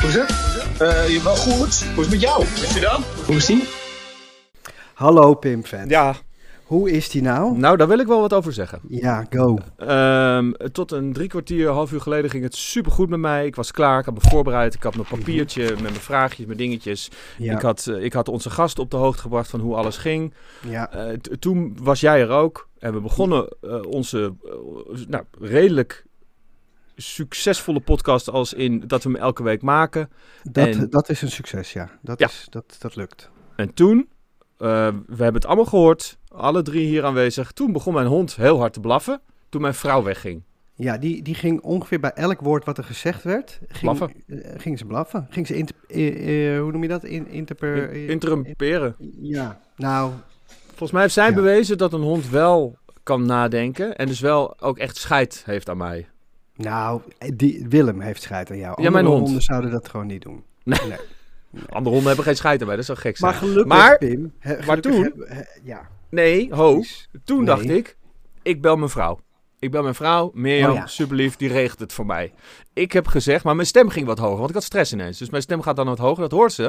[0.00, 0.30] Hoe is het?
[0.82, 1.84] Uh, je wel goed.
[1.84, 2.42] Hoe is het met jou?
[2.42, 3.02] Is je dan?
[3.26, 3.68] Hoe is die?
[4.94, 5.88] Hallo Pim fan.
[5.88, 6.14] Ja.
[6.64, 7.58] Hoe is die nou?
[7.58, 8.80] Nou, daar wil ik wel wat over zeggen.
[8.88, 9.58] Ja, go.
[9.78, 13.46] Um, tot een drie kwartier, half uur geleden ging het supergoed met mij.
[13.46, 14.74] Ik was klaar, ik had me voorbereid.
[14.74, 17.10] Ik had mijn papiertje met mijn vraagjes, mijn dingetjes.
[17.38, 17.54] Ja.
[17.54, 20.34] Ik, had, uh, ik had onze gast op de hoogte gebracht van hoe alles ging.
[20.68, 20.90] Ja.
[20.94, 22.68] Uh, toen was jij er ook.
[22.78, 24.34] En we begonnen uh, onze
[25.08, 26.04] nou, redelijk
[27.02, 30.10] succesvolle podcast als in dat we hem elke week maken.
[30.42, 31.90] Dat, en, dat is een succes, ja.
[32.02, 32.26] Dat, ja.
[32.26, 33.30] Is, dat, dat lukt.
[33.56, 34.06] En toen, uh,
[35.06, 37.52] we hebben het allemaal gehoord, alle drie hier aanwezig.
[37.52, 40.42] Toen begon mijn hond heel hard te blaffen, toen mijn vrouw wegging.
[40.74, 44.12] Ja, die, die ging ongeveer bij elk woord wat er gezegd werd, ging, blaffen.
[44.26, 45.26] Uh, ging ze blaffen.
[45.30, 47.04] Ging ze, inter, uh, hoe noem je dat?
[47.04, 48.96] In, interper, in, interrumperen.
[49.20, 50.12] ja, nou...
[50.66, 51.34] Volgens mij heeft zij ja.
[51.34, 55.76] bewezen dat een hond wel kan nadenken en dus wel ook echt scheid heeft aan
[55.76, 56.08] mij.
[56.62, 57.00] Nou,
[57.34, 58.68] die, Willem heeft scheid aan jou.
[58.68, 59.24] Andere ja, mijn hond.
[59.24, 60.44] honden zouden dat gewoon niet doen.
[60.64, 60.78] Nee.
[60.80, 60.98] nee.
[61.50, 61.62] nee.
[61.76, 63.30] Andere honden hebben geen scheid aan mij, dat zou gek zijn.
[63.30, 65.88] Maar gelukkig, maar, Pim, he, gelukkig maar toen, heb, he, ja.
[66.10, 66.82] nee, ho,
[67.24, 67.46] toen nee.
[67.46, 67.96] dacht ik,
[68.42, 69.20] ik bel mijn vrouw.
[69.58, 70.86] Ik bel mijn vrouw, Mirjam, Oh ja.
[70.86, 72.32] superlief, die regelt het voor mij.
[72.72, 75.18] Ik heb gezegd, maar mijn stem ging wat hoger, want ik had stress ineens.
[75.18, 76.64] Dus mijn stem gaat dan wat hoger, dat hoort ze.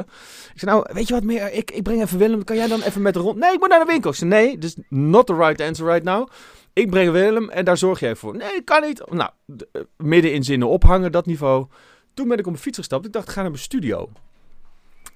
[0.54, 2.82] Ik zei, nou, weet je wat meer, ik, ik breng even Willem, kan jij dan
[2.82, 3.38] even met de rond...
[3.38, 4.10] Nee, ik moet naar de winkel.
[4.10, 6.28] Ik zei, nee, dus not the right answer right now.
[6.72, 8.36] Ik breng Willem en daar zorg jij voor.
[8.36, 9.10] Nee, kan niet.
[9.10, 11.66] Nou, uh, midden in zinnen ophangen, dat niveau.
[12.14, 13.06] Toen ben ik op mijn fiets gestapt.
[13.06, 14.10] Ik dacht, ik ga naar mijn studio.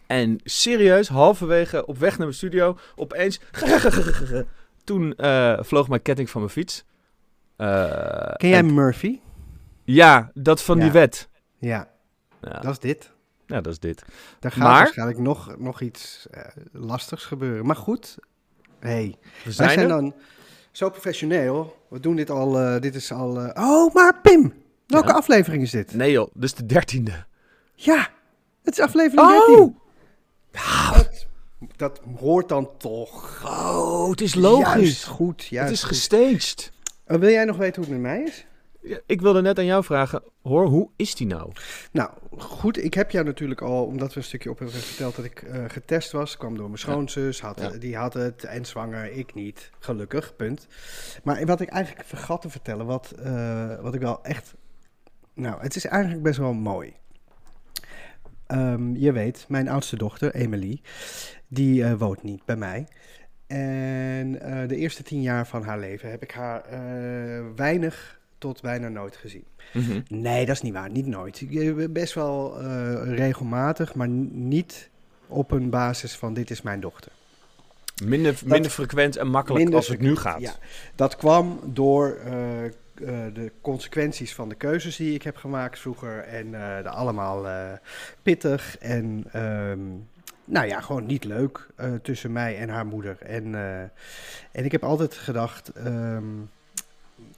[0.06, 3.40] En serieus, halverwege op weg naar mijn studio, opeens...
[4.84, 6.84] Toen uh, vloog mijn ketting van mijn fiets.
[7.58, 7.78] Uh,
[8.32, 8.74] Ken jij en...
[8.74, 9.20] Murphy?
[9.84, 10.82] Ja, dat van ja.
[10.82, 11.28] die wet.
[11.58, 11.88] Ja.
[12.40, 12.58] ja.
[12.60, 13.12] dat is dit.
[13.46, 14.04] Ja, dat is dit.
[14.38, 14.78] Daar gaat maar...
[14.78, 17.66] waarschijnlijk nog, nog iets uh, lastigs gebeuren.
[17.66, 18.18] Maar goed,
[18.78, 20.14] hey, we zijn, wij zijn dan
[20.76, 21.76] zo professioneel.
[21.88, 23.42] We doen dit al, uh, dit is al...
[23.42, 23.50] Uh...
[23.54, 24.54] Oh, maar Pim,
[24.86, 25.14] welke ja?
[25.14, 25.94] aflevering is dit?
[25.94, 27.24] Nee joh, dit is de dertiende.
[27.74, 28.08] Ja,
[28.62, 29.46] het is aflevering oh!
[29.46, 29.76] 13.
[30.96, 31.26] Dat,
[31.76, 33.42] dat hoort dan toch.
[33.44, 34.82] Oh, het is logisch.
[34.82, 35.96] Juist goed, juist Het is goed.
[35.96, 36.72] gestaged.
[37.04, 38.46] Wil jij nog weten hoe het met mij is?
[39.06, 41.52] Ik wilde net aan jou vragen, hoor, hoe is die nou?
[41.92, 45.24] Nou, goed, ik heb jou natuurlijk al, omdat we een stukje op hebben verteld dat
[45.24, 47.68] ik uh, getest was, kwam door mijn schoonzus, had, ja.
[47.70, 50.66] die had het en zwanger, ik niet, gelukkig, punt.
[51.22, 54.54] Maar wat ik eigenlijk vergat te vertellen, wat, uh, wat ik wel echt,
[55.34, 56.94] nou, het is eigenlijk best wel mooi.
[58.48, 60.80] Um, je weet, mijn oudste dochter, Emily,
[61.48, 62.86] die uh, woont niet bij mij.
[63.46, 64.32] En
[64.68, 66.64] de eerste tien jaar van haar leven heb ik haar
[67.56, 69.44] weinig tot bijna nooit gezien.
[69.72, 70.02] Mm -hmm.
[70.08, 70.90] Nee, dat is niet waar.
[70.90, 71.42] Niet nooit.
[71.92, 74.90] Best wel uh, regelmatig, maar niet
[75.26, 77.12] op een basis van dit is mijn dochter.
[78.04, 80.40] Minder, dat, minder frequent en makkelijk minder als het nu gaat.
[80.40, 80.54] Ja,
[80.94, 82.70] dat kwam door uh, uh,
[83.34, 86.18] de consequenties van de keuzes die ik heb gemaakt vroeger.
[86.18, 86.50] En
[86.82, 87.46] de allemaal
[88.22, 89.24] pittig en...
[89.36, 90.08] Um,
[90.44, 91.66] nou ja, gewoon niet leuk
[92.02, 93.16] tussen mij en haar moeder.
[93.20, 93.54] En,
[94.52, 96.50] en ik heb altijd gedacht, um,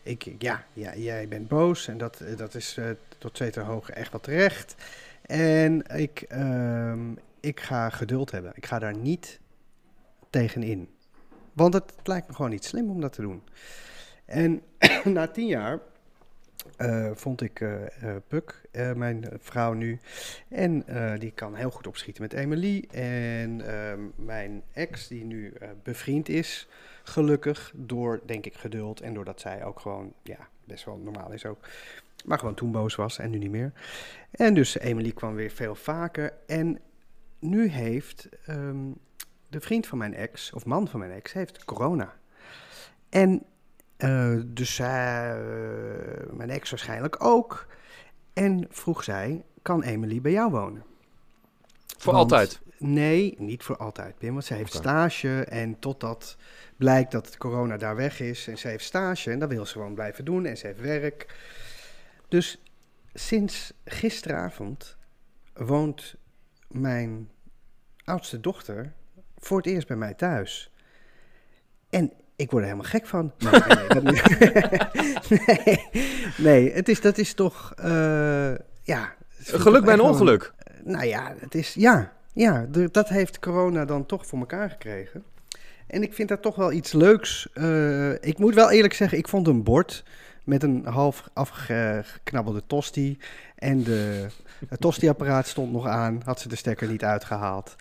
[0.09, 4.11] ik, ja, ja, jij bent boos en dat, dat is uh, tot te hoog echt
[4.11, 4.75] wel terecht.
[5.23, 8.53] En ik, um, ik ga geduld hebben.
[8.55, 9.41] Ik ga daar niet
[10.31, 10.89] tegenin.
[11.53, 13.43] Want het lijkt me gewoon niet slim om dat te doen.
[14.25, 14.63] En
[15.05, 15.79] na tien jaar
[16.79, 17.81] uh, vond ik uh,
[18.29, 18.61] Puk,
[18.95, 19.99] mijn vrouw nu.
[20.49, 20.85] En
[21.19, 22.85] die kan heel goed opschieten met Emily.
[22.91, 23.63] En
[24.17, 25.53] mijn ex, die nu
[25.83, 26.69] bevriend is,
[27.09, 31.47] gelukkig, door denk ik geduld en doordat zij ook gewoon, ja, best wel normaal is
[31.47, 31.59] ook.
[32.25, 33.73] Maar gewoon toen boos was en nu niet meer.
[34.31, 36.33] En dus Emily kwam weer veel vaker.
[36.47, 36.81] En
[37.39, 38.97] nu heeft um,
[39.49, 42.15] de vriend van mijn ex, of man van mijn ex, heeft corona.
[43.09, 43.43] En
[43.99, 44.87] uh, dus uh,
[46.31, 47.67] mijn ex waarschijnlijk ook.
[48.33, 50.85] En vroeg zij, kan Emily bij jou wonen?
[51.99, 52.61] Voor want, altijd?
[52.79, 54.33] Nee, niet voor altijd, Pim.
[54.33, 54.83] Want ze heeft okay.
[54.83, 56.37] stage en totdat
[56.79, 58.49] blijkt dat het corona daar weg is...
[58.49, 61.35] en ze heeft stage en dat wil ze gewoon blijven doen en ze heeft werk.
[62.29, 62.63] Dus
[63.15, 64.97] sinds gisteravond
[65.55, 66.15] woont
[66.69, 67.29] mijn
[68.05, 68.93] oudste dochter
[69.39, 70.73] voor het eerst bij mij thuis.
[71.91, 73.33] En ik word er helemaal gek van.
[73.39, 73.61] Nee,
[75.29, 75.89] nee,
[76.37, 79.17] nee, het is, dat is toch, uh, ja...
[79.39, 80.53] Geluk bij een ongeluk.
[80.85, 85.25] Nou ja, het is, ja, ja, dat heeft corona dan toch voor elkaar gekregen.
[85.89, 87.49] En ik vind dat toch wel iets leuks.
[87.55, 90.05] Uh, ik moet wel eerlijk zeggen, ik vond een bord
[90.45, 93.19] met een half afgeknabbelde tosti.
[93.55, 94.27] En de,
[94.69, 97.77] het tosti-apparaat stond nog aan, had ze de stekker niet uitgehaald.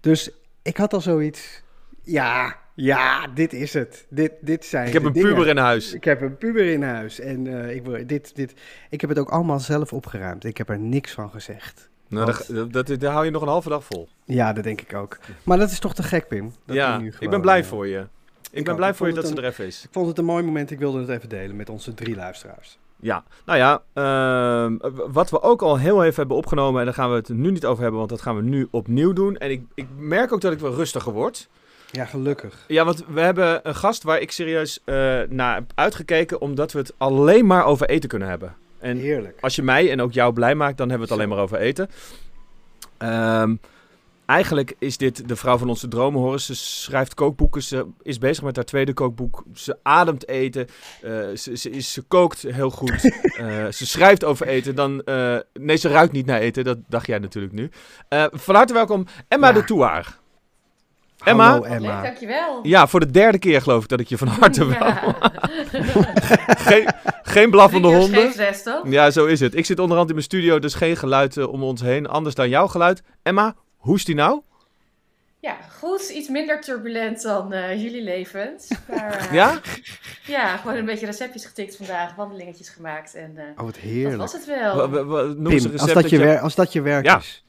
[0.00, 0.30] Dus
[0.62, 1.62] ik had al zoiets,
[2.02, 4.06] ja, ja, dit is het.
[4.08, 5.28] Dit, dit zijn ik heb een dingen.
[5.28, 5.92] puber in huis.
[5.92, 7.20] Ik heb een puber in huis.
[7.20, 8.54] En uh, ik, dit, dit,
[8.90, 10.44] ik heb het ook allemaal zelf opgeruimd.
[10.44, 11.90] Ik heb er niks van gezegd.
[12.12, 14.08] Nou, Want- dat, dat, daar hou je nog een halve dag vol.
[14.24, 15.18] Ja, dat denk ik ook.
[15.42, 16.52] Maar dat is toch te gek, Pim?
[16.66, 17.98] Dat ja, nu ik ben blij eh, voor je.
[17.98, 18.06] Ik,
[18.50, 18.78] ik ben ook.
[18.78, 19.84] blij Ik voor je dat ze er even is.
[19.84, 20.70] Ik vond het een mooi moment.
[20.70, 22.78] Ik wilde het even delen met onze drie luisteraars.
[23.00, 24.76] Ja, nou ja, ehm,
[25.12, 27.66] wat we ook al heel even hebben opgenomen, en daar gaan we het nu niet
[27.66, 29.36] over hebben, want dat gaan we nu opnieuw doen.
[29.36, 31.48] En ik, ik merk ook dat ik wel rustiger word.
[31.90, 32.64] Ja, gelukkig.
[32.68, 34.94] Ja, want we hebben een gast waar ik serieus eh,
[35.28, 38.54] naar heb uitgekeken, omdat we het alleen maar over eten kunnen hebben.
[38.82, 39.38] En Heerlijk.
[39.40, 41.58] als je mij en ook jou blij maakt, dan hebben we het alleen maar over
[41.58, 41.88] eten.
[42.98, 43.54] Ehm,
[44.26, 46.40] eigenlijk is dit de vrouw van onze dromen.
[46.40, 49.44] Ze schrijft kookboeken, ze is bezig met haar tweede kookboek.
[49.54, 50.66] Ze ademt eten,
[51.02, 53.00] eh, ze, ze, is, ze kookt heel goed,
[53.32, 54.74] Eh, ze schrijft over eten.
[54.74, 57.70] Dan, eh, nee, ze ruikt niet naar eten, dat dacht jij natuurlijk nu.
[58.32, 59.52] Van harte welkom, Emma Ja.
[59.52, 60.20] de Toeaar.
[61.24, 61.44] Emma?
[61.44, 62.02] Hallo Wat leuk, Emma.
[62.02, 62.58] dankjewel.
[62.62, 64.64] Ja, voor de derde keer geloof ik dat ik je van harte.
[64.72, 65.14] Ja.
[66.68, 66.88] geen,
[67.22, 68.32] geen blaffende honden.
[68.90, 69.54] Ja, zo is het.
[69.56, 72.06] Ik zit onderhand in mijn studio, dus geen geluid eh, om ons heen.
[72.06, 73.02] Anders dan jouw geluid.
[73.22, 74.40] Emma, hoe is die nou?
[75.40, 76.08] Ja, goed.
[76.08, 78.68] Iets minder turbulent dan eh, jullie levens.
[78.88, 79.60] Maar, eh, Ja?
[80.26, 84.16] Ja, gewoon een beetje receptjes getikt vandaag, wandelingetjes gemaakt en eh, Oh, wat dat heerlijk.
[84.16, 84.88] was het wel.
[84.88, 86.40] Noem eens een Pim, recept als dat, je je...
[86.40, 87.18] als dat je werk Ja.
[87.18, 87.44] is.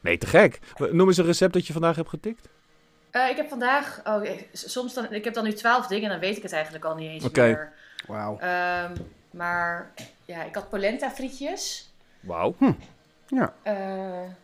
[0.00, 0.58] Nee, te gek.
[0.92, 2.48] Noem eens een recept dat je vandaag hebt getikt.
[3.10, 6.10] Eh, ik heb vandaag, oh, ik- soms dan, ik heb dan nu twaalf dingen en
[6.10, 7.40] dan weet ik het eigenlijk al niet eens Oké.
[7.42, 7.72] meer.
[8.06, 8.38] Wauw.
[8.38, 8.92] Ehm,
[9.30, 9.90] maar
[10.24, 11.92] ja, ik had polenta frietjes.
[12.20, 12.54] Wauw.
[13.26, 13.52] Ja.
[13.62, 13.74] Eh,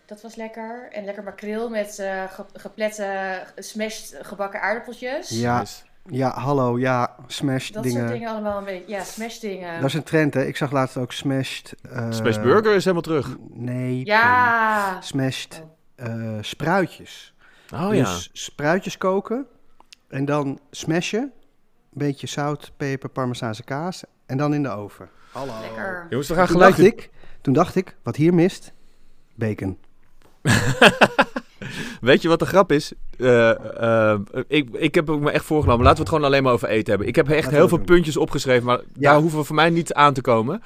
[0.06, 0.88] dat was lekker.
[0.92, 5.28] En lekker makreel met eh, ge- geplette, smashed gebakken aardappeltjes.
[5.28, 5.82] Ja, Nice.
[6.10, 7.98] ja, hallo, ja, smash Dat dingen.
[8.00, 8.90] soort dingen allemaal een beetje.
[8.92, 9.74] Ja, smash dingen.
[9.80, 10.44] Dat is een trend, hè?
[10.44, 11.74] Ik zag laatst ook smashed...
[11.92, 13.36] eh, Smash Burger is helemaal terug.
[13.50, 14.04] Nee.
[14.04, 15.00] Ja.
[15.00, 15.62] Smashed
[15.96, 17.34] eh, spruitjes.
[17.74, 18.04] Oh ja.
[18.04, 19.46] Dus spruitjes koken
[20.08, 21.20] en dan smashen.
[21.22, 21.32] Een
[22.06, 25.08] beetje zout, peper, parmezaanse kaas en dan in de oven.
[25.32, 25.52] Hallo.
[25.60, 26.06] Lekker.
[26.10, 26.76] Jongens, we gaan Toen gelijk...
[26.76, 27.10] dacht, ik,
[27.40, 28.72] toen dacht ik, wat hier mist,
[29.34, 29.78] bacon.
[32.00, 32.92] Weet je wat de grap is?
[33.18, 35.82] Eh, eh, ik, ik heb ook me echt voorgenomen.
[35.84, 37.08] Laten we het gewoon alleen maar over eten hebben.
[37.08, 37.86] Ik heb echt Laten we heel veel doen.
[37.86, 40.54] puntjes opgeschreven, maar daar hoeven we voor mij niet aan te komen.
[40.54, 40.62] Ik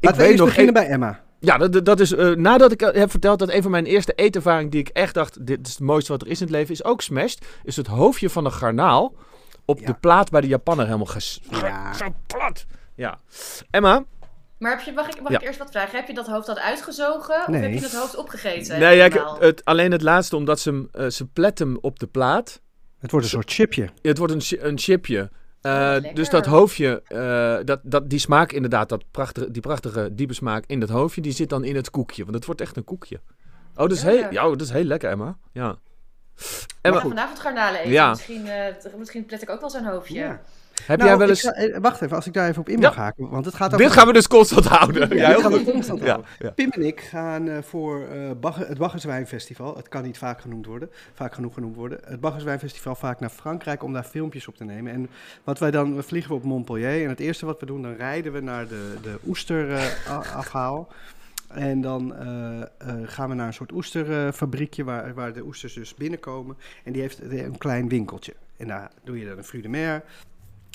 [0.00, 1.23] we weet eerst nog beginnen bij Emma.
[1.44, 4.12] Ja, dat, dat is eh, nadat ik eh, heb verteld dat een van mijn eerste
[4.12, 6.72] eetervaringen die ik echt dacht, dit is het mooiste wat er is in het leven,
[6.74, 9.14] is ook smashed, is het hoofdje van een garnaal
[9.64, 9.86] op Ja.
[9.86, 11.40] de plaat bij de Japanner helemaal ges...
[11.50, 11.92] Ja.
[11.92, 12.64] Zo plat.
[12.94, 13.18] Ja.
[13.70, 14.04] Emma?
[14.58, 15.38] Maar heb je, mag ik, mag Ja.
[15.40, 15.96] ik eerst wat vragen?
[15.98, 17.40] Heb je dat hoofd dan uitgezogen?
[17.48, 18.78] Of heb je het hoofd opgegeten?
[18.78, 22.06] Nee, ja, ik- het, alleen het laatste, omdat ze, eh, ze plet hem op de
[22.06, 22.60] plaat.
[22.98, 23.88] Het wordt een soort chipje.
[24.02, 25.30] Het wordt een, een chipje.
[25.64, 30.08] Eh, Oh, dus dat hoofdje, eh, dat, dat, die smaak inderdaad, dat prachtige, die prachtige
[30.14, 32.22] diepe smaak in dat hoofdje, die zit dan in het koekje.
[32.22, 33.20] Want het wordt echt een koekje.
[33.70, 34.08] Oh, dat is, Ja.
[34.08, 35.36] heel, ja, dat is heel lekker, Emma.
[35.52, 35.76] Ja.
[36.80, 37.90] Emma, ga vanavond garnalen eten.
[37.92, 38.10] Ja.
[38.10, 40.14] Misschien, eh, t- misschien plet ik ook wel zo'n hoofdje.
[40.18, 40.40] Ja.
[40.82, 41.44] Heb Nou, jij wel eens...
[41.44, 42.88] eh, wacht even, als ik daar even op in Ja.
[42.88, 43.28] mag haken.
[43.28, 43.86] Want het gaat over...
[43.86, 45.16] Dit gaan we dus constant houden.
[45.16, 46.26] Ja, Ja, gaan we constant Ja, houden.
[46.38, 46.50] ja.
[46.50, 49.76] Pim en ik gaan eh, voor eh, Bagge- het Baggerswijnfestival.
[49.76, 51.98] Het kan niet vaak genoemd worden, vaak genoeg genoemd worden.
[52.04, 54.92] Het Baggerswijnfestival vaak naar Frankrijk om daar filmpjes op te nemen.
[54.92, 55.08] En
[55.44, 57.02] wat wij dan, we vliegen we op Montpellier.
[57.02, 60.88] En het eerste wat we doen, dan rijden we naar de, de oesterafhaal.
[61.48, 62.14] en dan
[63.04, 66.56] gaan we naar een soort oesterfabriekje waar, waar de oesters dus binnenkomen.
[66.84, 68.34] En die heeft een klein winkeltje.
[68.56, 70.02] En daar doe je dan een fruit de mer.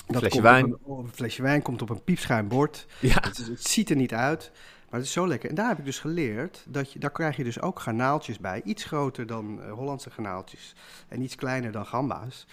[0.10, 0.66] Dat Flesje wijn.
[0.66, 2.86] Op een, op een flesje wijn komt op een piepschuim bord.
[3.00, 3.18] Ja.
[3.22, 4.52] Het, ziet er niet uit,
[4.90, 5.50] maar het is zo lekker.
[5.50, 8.62] En daar heb ik dus geleerd, dat je, daar krijg je dus ook garnaaltjes bij.
[8.64, 10.76] Iets groter dan eh, Hollandse garnaaltjes
[11.08, 12.48] en iets kleiner dan gamba's.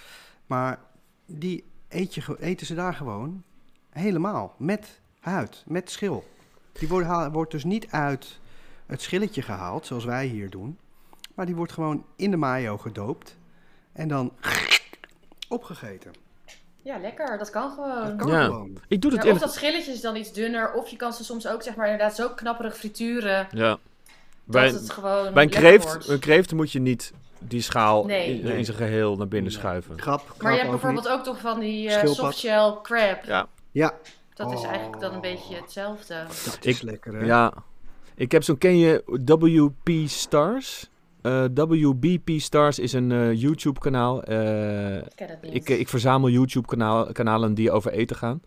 [0.46, 0.78] Maar
[1.26, 3.42] die eet je, eten ze daar gewoon
[3.90, 6.24] helemaal, met huid, met schil.
[6.72, 8.38] Die wordt, haal- wordt dus niet uit
[8.86, 10.78] het schilletje gehaald, zoals wij hier doen.
[11.34, 13.38] Maar die wordt gewoon in de mayo gedoopt
[13.92, 14.32] en dan
[15.48, 16.12] opgegeten.
[16.86, 17.38] Ja, lekker.
[17.38, 18.04] Dat kan gewoon.
[18.04, 18.44] Dat kan Ja.
[18.44, 18.78] gewoon.
[18.88, 20.72] Ik doe het Ja, of dat schilletje is dan iets dunner.
[20.72, 23.46] Of je kan ze soms ook zeg maar inderdaad zo knapperig frituren.
[23.50, 23.68] Ja.
[23.68, 23.78] Dat
[24.44, 26.08] Bij, het gewoon bij een kreeft, wordt.
[26.08, 28.40] een kreeft moet je niet die schaal Nee.
[28.40, 29.60] in, zijn geheel naar binnen Nee.
[29.60, 30.00] schuiven.
[30.00, 32.24] Grap, grap Maar je hebt bijvoorbeeld ook toch van die eh Schildpad.
[32.24, 33.24] softshell crab.
[33.24, 33.46] Ja.
[33.72, 33.92] Ja,
[34.34, 34.66] Dat is Oh.
[34.68, 36.24] eigenlijk dan een beetje hetzelfde.
[36.44, 37.24] dat is Ik- lekker hè.
[37.24, 37.52] Ja.
[38.14, 40.90] Ik heb zo'n, ken je WP Stars?
[41.26, 44.22] Eh, WBP Stars is een eh, YouTube kanaal.
[44.22, 45.04] Eh, Ik
[45.40, 48.40] ik, ik verzamel YouTube kanaal, kanalen die over eten gaan.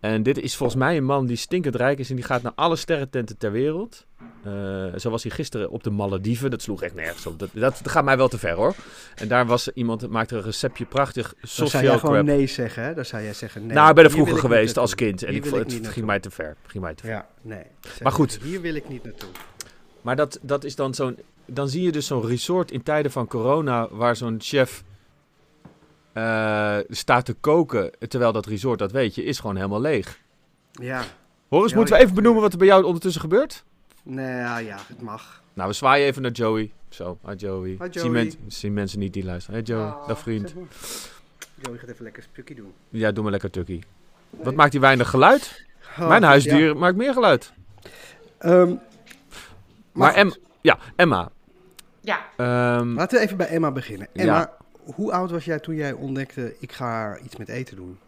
[0.00, 2.52] En dit is volgens mij een man die stinkend rijk is en die gaat naar
[2.54, 4.06] alle sterrententen ter wereld.
[4.42, 4.52] Eh,
[4.96, 6.50] zo was hij gisteren op de Malediven.
[6.50, 7.38] Dat sloeg echt nergens op.
[7.38, 8.74] Dat, dat, gaat mij wel te ver hoor.
[9.14, 12.26] En daar was iemand, maakte een receptje prachtig Dan zou jij gewoon crab.
[12.26, 12.94] nee zeggen, hè?
[12.94, 13.76] Dan zou jij zeggen nee.
[13.76, 15.22] nou, ik ben er vroeger geweest als kind.
[15.22, 16.56] En ik ik het ging mij te ver.
[16.66, 17.12] Ging mij te ver.
[17.12, 17.62] Ja, nee.
[17.80, 18.38] Zeg Maar goed.
[18.42, 19.30] Hier wil ik niet naartoe.
[20.00, 21.18] Maar dat, dat is dan zo'n.
[21.50, 23.88] Dan zie je dus zo'n resort in tijden van corona.
[23.90, 24.84] waar zo'n chef.
[26.12, 27.90] eh, staat te koken.
[28.08, 30.20] Terwijl dat resort, dat weet je, is gewoon helemaal leeg.
[30.72, 31.04] Ja.
[31.50, 33.64] Ja, moeten we even benoemen wat er bij jou ondertussen gebeurt?
[34.02, 35.42] Nee, ja, ja, het mag.
[35.54, 36.72] Nou, we zwaaien even naar Joey.
[36.88, 37.68] Zo, hi Joey.
[37.68, 38.08] Hi, Zien, Joey.
[38.10, 39.56] men- zien mensen niet die luisteren.
[39.60, 40.08] Hey Joey, Oh.
[40.08, 40.48] dag vriend.
[40.48, 40.68] Zeg maar.
[41.62, 42.72] Joey gaat even lekker spukkie doen.
[42.88, 43.82] Ja, doe maar lekker tukkie.
[44.30, 45.64] Wat maakt hij weinig geluid?
[45.98, 46.26] Oh, Mijn ja.
[46.28, 47.52] huisdier maakt meer geluid.
[48.38, 48.74] Ehm,
[49.92, 50.14] Maar.
[50.14, 51.30] Em, ja, Emma.
[52.00, 54.08] Ja, Ehm, Laten we even bij Emma beginnen.
[54.12, 54.22] Ja.
[54.22, 54.56] Emma,
[54.94, 57.98] hoe oud was jij toen jij ontdekte, ik ga iets met eten doen?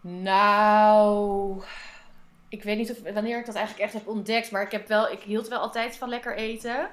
[0.00, 1.62] nou...
[2.48, 5.10] Ik weet niet of, wanneer ik dat eigenlijk echt heb ontdekt, maar ik, heb wel,
[5.10, 6.88] ik hield wel altijd van lekker eten.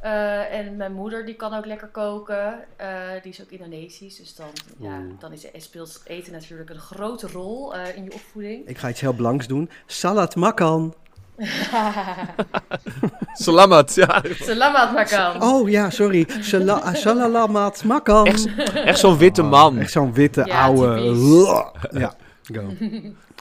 [0.00, 2.64] Eh, en mijn moeder die kan ook lekker koken.
[2.76, 2.88] Eh,
[3.22, 4.48] die is ook Indonesisch, dus dan,
[4.78, 8.66] ja, dan is, speelt eten natuurlijk een grote rol eh, in je opvoeding.
[8.68, 9.70] Ik ga iets heel belangs doen.
[9.86, 10.94] Salat makan.
[13.46, 14.22] Salamat, ja.
[14.40, 15.42] Salamat makan.
[15.42, 16.26] Oh ja, sorry.
[16.40, 18.26] Sala salalamat makan.
[18.26, 19.78] Echt, echt zo'n witte man.
[19.78, 20.94] Echt zo'n witte, Ja, oude...
[20.94, 22.00] typisch.
[22.00, 22.14] Ja,
[22.54, 22.74] go.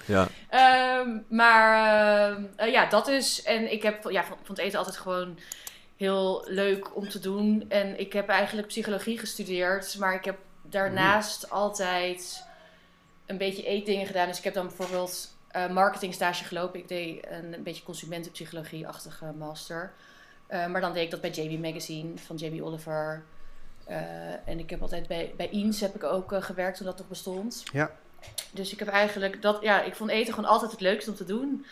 [0.06, 0.28] Ja.
[0.50, 3.44] Ehm, maar ehm, eh, ja, dat is.
[3.44, 5.40] En ik heb ja, het eten altijd gewoon
[5.98, 7.66] heel leuk om te doen.
[7.70, 9.96] En ik heb eigenlijk psychologie gestudeerd.
[10.00, 10.38] Maar ik heb
[10.70, 12.44] daarnaast altijd
[13.26, 14.28] een beetje eetdingen gedaan.
[14.28, 16.80] Dus ik heb dan bijvoorbeeld eh marketingstage gelopen.
[16.80, 19.92] Ik deed een, een beetje consumentenpsychologie-achtige master.
[20.48, 23.24] Eh, maar dan deed ik dat bij JB Magazine van JB Oliver.
[23.86, 23.98] Eh,
[24.48, 27.64] en ik heb altijd bij, bij Eens heb ik ook gewerkt toen dat nog bestond.
[27.72, 27.92] Ja.
[28.52, 31.26] Dus ik heb eigenlijk dat, ja, ik vond eten gewoon altijd het leukste om te
[31.26, 31.66] doen.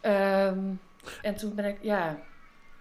[0.00, 0.60] Ehm,
[1.22, 2.18] en toen ben ik, ja,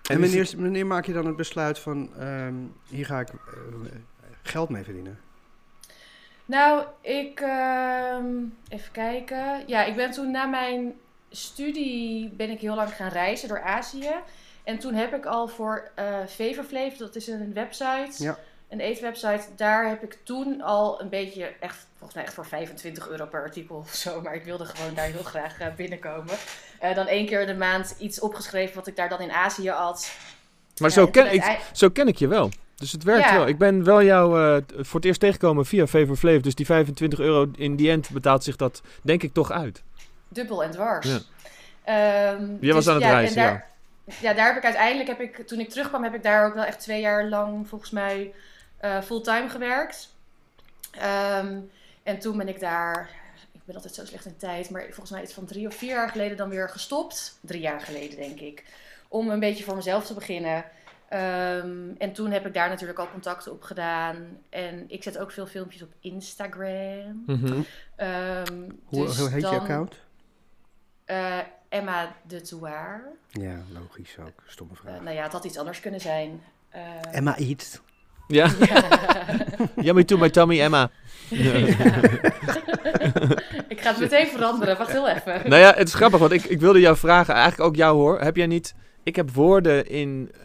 [0.10, 2.56] En wanneer, wanneer maak je dan het besluit van, ehm,
[2.88, 3.28] hier ga ik
[4.42, 5.20] geld mee verdienen?
[6.46, 7.40] Nou, ik.
[7.40, 8.26] ehm,
[8.70, 9.64] even kijken.
[9.68, 10.94] Ja, ik ben toen na mijn
[11.30, 12.30] studie.
[12.30, 14.12] ben ik heel lang gaan reizen door Azië.
[14.64, 15.92] En toen heb ik al voor
[16.28, 18.24] Feverfleef, dat is een website.
[18.24, 18.38] Ja.
[18.70, 19.44] Een eetwebsite.
[19.56, 21.54] Daar heb ik toen al een beetje.
[21.60, 24.22] Echt, volgens mij echt voor 25 euro per artikel of zo.
[24.22, 26.36] Maar ik wilde gewoon daar heel graag eh, binnenkomen.
[26.80, 29.70] Eh, dan één keer in de maand iets opgeschreven wat ik daar dan in Azië
[29.70, 30.12] had.
[30.80, 32.50] Maar Ja, zo, en ken, ik, zo ken ik je wel.
[32.76, 33.36] Dus het werkt Ja.
[33.38, 33.48] wel.
[33.48, 36.42] Ik ben wel jou eh, voor het eerst tegengekomen via Favor Flav.
[36.42, 39.84] Dus die 25 euro in die end betaalt zich dat denk ik toch uit.
[40.28, 41.08] Dubbel en dwars.
[41.08, 41.20] Ja.
[41.84, 43.68] Ehm, Jij was aan het en reizen, daar,
[44.20, 44.34] ja.
[44.34, 46.80] daar heb ik uiteindelijk, heb ik, toen ik terugkwam, heb ik daar ook wel echt
[46.80, 48.34] twee jaar lang volgens mij
[48.78, 50.10] eh, fulltime gewerkt.
[50.92, 51.58] Ehm,
[52.04, 53.10] en toen ben ik daar,
[53.52, 55.90] ik ben altijd zo slecht in tijd, maar volgens mij iets van drie of vier
[55.90, 57.38] jaar geleden dan weer gestopt.
[57.42, 58.64] Drie jaar geleden denk ik.
[59.08, 60.66] Om een beetje voor mezelf te beginnen.
[61.14, 64.16] Ehm, en toen heb ik daar natuurlijk al contacten op gedaan.
[64.50, 67.24] En ik zet ook veel filmpjes op Instagram.
[67.26, 67.62] Mhm.
[67.96, 68.54] Ehm,
[68.86, 69.96] Hoe, dus hoe heet je account?
[71.06, 71.38] eh,
[71.70, 73.02] Emma de Touar.
[73.30, 74.44] Ja, logisch ook.
[74.46, 74.96] Stomme vraag.
[74.96, 76.42] Eh, nou ja, het had iets anders kunnen zijn.
[76.70, 77.82] Eh, Emma Eats.
[78.28, 78.50] Ja,
[79.76, 80.90] yummy to my tummy, Emma.
[83.68, 84.78] ik ga het meteen veranderen.
[84.78, 85.50] Wacht heel even.
[85.50, 88.22] nou ja, het is grappig, want ik, ik wilde jou vragen, eigenlijk ook jou hoor.
[88.22, 88.76] Heb jij niet...
[89.04, 90.40] Ik heb woorden in, eh,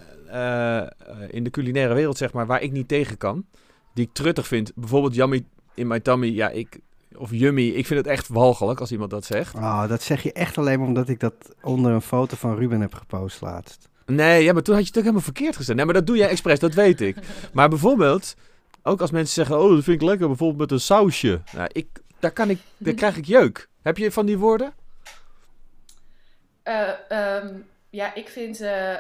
[1.30, 3.47] in de culinaire wereld, zeg maar, waar ik niet tegen kan.
[3.94, 4.73] Die ik truttig vind.
[4.75, 5.44] Bijvoorbeeld yummy
[5.75, 6.26] in my tummy.
[6.26, 6.78] Ja, ik...
[7.16, 7.68] Of yummy.
[7.68, 9.54] Ik vind het echt walgelijk als iemand dat zegt.
[9.54, 12.80] Oh, dat zeg je echt alleen maar omdat ik dat onder een foto van Ruben
[12.80, 13.88] heb gepost laatst.
[14.06, 15.76] Nee, ja, maar toen had je het ook helemaal verkeerd gezet.
[15.76, 17.16] Nee, maar dat doe jij expres, dat weet ik.
[17.52, 18.35] Maar bijvoorbeeld,
[18.82, 21.40] ook als mensen zeggen, oh, dat vind ik lekker, bijvoorbeeld met een sausje.
[21.52, 21.87] Nou, ik,
[22.18, 23.68] daar, kan ik, daar krijg ik jeuk.
[23.82, 24.73] Heb je van die woorden?
[26.62, 27.54] Eh, ehm,
[27.90, 28.94] ja, ik vind eh,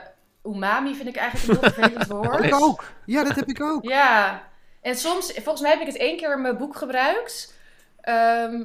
[0.44, 2.44] umami vind ik eigenlijk een heel vervelend woord.
[2.44, 2.84] Ik ook.
[3.04, 3.84] Ja, dat heb ik ook.
[3.84, 4.42] Ja,
[4.80, 7.54] en soms, volgens mij heb ik het één keer in mijn boek gebruikt.
[8.00, 8.64] Ehm,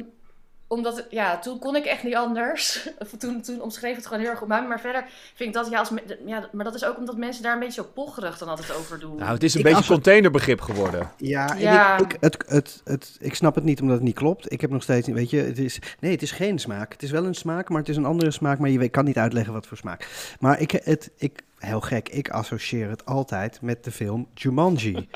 [0.68, 2.88] omdat, ja, toen kon ik echt niet anders.
[3.00, 4.68] Of toen, toen omschreef het gewoon heel erg umami.
[4.68, 5.90] Maar verder vind ik dat, ja, als,
[6.26, 9.00] ja, maar dat is ook omdat mensen daar een beetje zo pocherig dan altijd over
[9.00, 9.16] doen.
[9.16, 11.12] Nou, het is een Ik beetje containerbegrip geworden.
[11.18, 11.98] Ja, Ja.
[11.98, 14.52] Ik, ik, het, het, het, ik snap het niet omdat het niet klopt.
[14.52, 16.92] Ik heb nog steeds, weet je, het is, nee, het is geen smaak.
[16.94, 18.60] Het is wel een smaak, maar het is een andere smaak.
[18.60, 20.08] Maar je weet- kan niet uitleggen wat voor smaak.
[20.40, 25.08] Maar ik, het, ik, heel gek, ik associeer het altijd met de film Jumanji.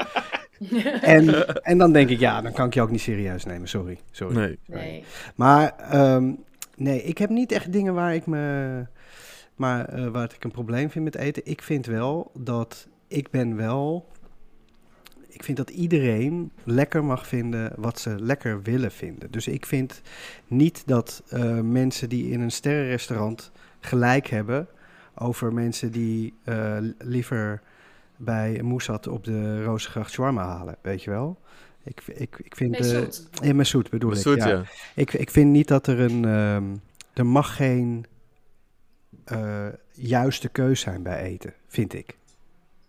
[1.02, 3.68] en, en dan denk ik, ja, dan kan ik je ook niet serieus nemen.
[3.68, 4.36] Sorry, sorry.
[4.36, 4.60] Nee.
[4.66, 5.04] Nee.
[5.36, 6.32] Maar ehm,
[6.76, 8.86] nee, ik heb niet echt dingen waar ik me.
[9.56, 11.46] Maar eh, waar ik een probleem vind met eten.
[11.46, 12.88] Ik vind wel dat.
[13.08, 14.08] Ik ben wel.
[15.28, 19.32] Ik vind dat iedereen lekker mag vinden wat ze lekker willen vinden.
[19.32, 20.02] Dus ik vind
[20.48, 24.68] niet dat eh, mensen die in een sterrenrestaurant gelijk hebben
[25.20, 27.62] over mensen die eh, liever
[28.16, 31.40] bij Moesat op de Rozengracht shawarma halen, weet je wel?
[31.84, 32.76] Ik, ik, ik vind...
[32.76, 33.30] Eh, zoet.
[33.42, 34.18] ja, bedoel ik.
[34.18, 34.48] Zoet, ja.
[34.48, 34.64] ja.
[34.96, 36.26] Ik, ik vind niet dat er een.
[36.26, 36.64] ehm,
[37.14, 38.06] er mag geen
[39.26, 42.18] eh, juiste keus zijn bij eten, vind ik.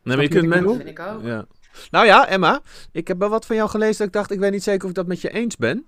[0.02, 0.72] Nee, maar je kunt wat ik men...
[0.72, 1.22] Dat vind ik ook.
[1.22, 1.46] Ja.
[1.90, 2.60] Nou ja, Emma,
[2.92, 4.88] ik heb wel wat van jou gelezen dat ik dacht, ik weet niet zeker of
[4.88, 5.86] ik dat met je eens ben.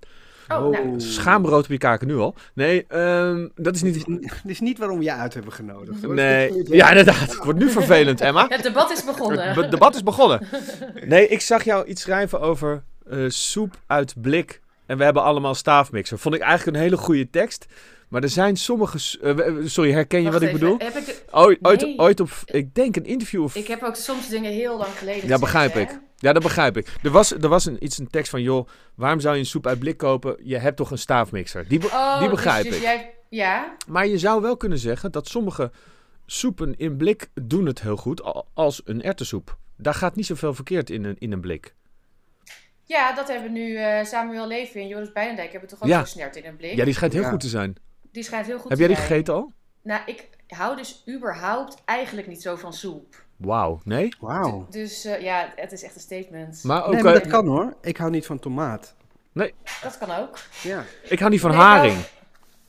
[0.49, 0.93] Oh, nou.
[1.01, 2.35] Schaamrood op je kaken nu al.
[2.53, 3.95] Nee, ehm, dat is niet...
[3.95, 6.03] is, niet- dit is niet waarom we je uit hebben genodigd.
[6.03, 6.13] hoor.
[6.13, 7.19] Nee, ja inderdaad.
[7.19, 8.45] Het wordt nu vervelend, Emma.
[8.49, 9.53] Het debat is begonnen.
[9.53, 10.47] Het debat is begonnen.
[11.05, 14.61] Nee, ik zag jou iets schrijven over eh, soep uit blik.
[14.85, 16.19] En we hebben allemaal staafmixer.
[16.19, 17.65] Vond ik eigenlijk een hele goede tekst.
[18.09, 18.97] Maar er zijn sommige...
[19.21, 20.75] eh, sorry, herken je Wacht wat ik bedoel?
[20.77, 21.97] Heb ik, de- Ooit, ooit, Nee.
[21.99, 23.55] ooit op, ik denk een interview of...
[23.55, 25.85] ik heb ook soms dingen heel lang geleden Ja, begrijp hè?
[26.21, 26.87] Ja, dat begrijp ik.
[27.03, 29.67] Er was, er was een, iets, een tekst van, joh, waarom zou je een soep
[29.67, 30.35] uit blik kopen?
[30.43, 31.67] Je hebt toch een staafmixer?
[31.67, 32.81] Die, be- Oh, die dus- begrijp dus ik.
[32.81, 35.71] Jij, ja, Maar je zou wel kunnen zeggen dat sommige
[36.25, 39.57] soepen in blik doen het heel goed, al- als een erwtensoep.
[39.77, 41.73] Daar gaat niet zoveel verkeerd in een, in een blik.
[42.85, 45.99] ja, dat hebben nu eh, Samuel Levy en Joris Bijndijk hebben toch ook Ja.
[46.01, 46.75] gesnerd in een blik.
[46.75, 47.29] Ja, die schijnt heel Ja.
[47.29, 47.75] goed te zijn.
[48.11, 49.07] Die schijnt heel goed Heb te jij die zijn.
[49.09, 49.51] gegeten al?
[49.83, 53.23] Nou, ik hou dus überhaupt eigenlijk niet zo van soep.
[53.41, 54.15] Wauw, nee?
[54.19, 54.67] Wauw.
[54.69, 56.63] Dus eh, ja, het is echt een statement.
[56.63, 57.73] Maar ook, Nee, maar eh, dat kan hoor.
[57.81, 58.95] Ik hou niet van tomaat.
[59.81, 60.37] Dat kan ook.
[60.63, 60.83] Ja.
[61.03, 61.97] ik hou niet van Nee, haring.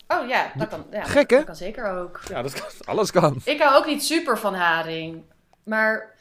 [0.08, 1.36] Oh ja, dat kan, ja, Gek, hè?
[1.36, 2.20] dat kan zeker ook.
[2.28, 3.40] Ja, dat kan, alles kan.
[3.44, 5.22] Ik hou ook niet super van haring.
[5.64, 6.14] Maar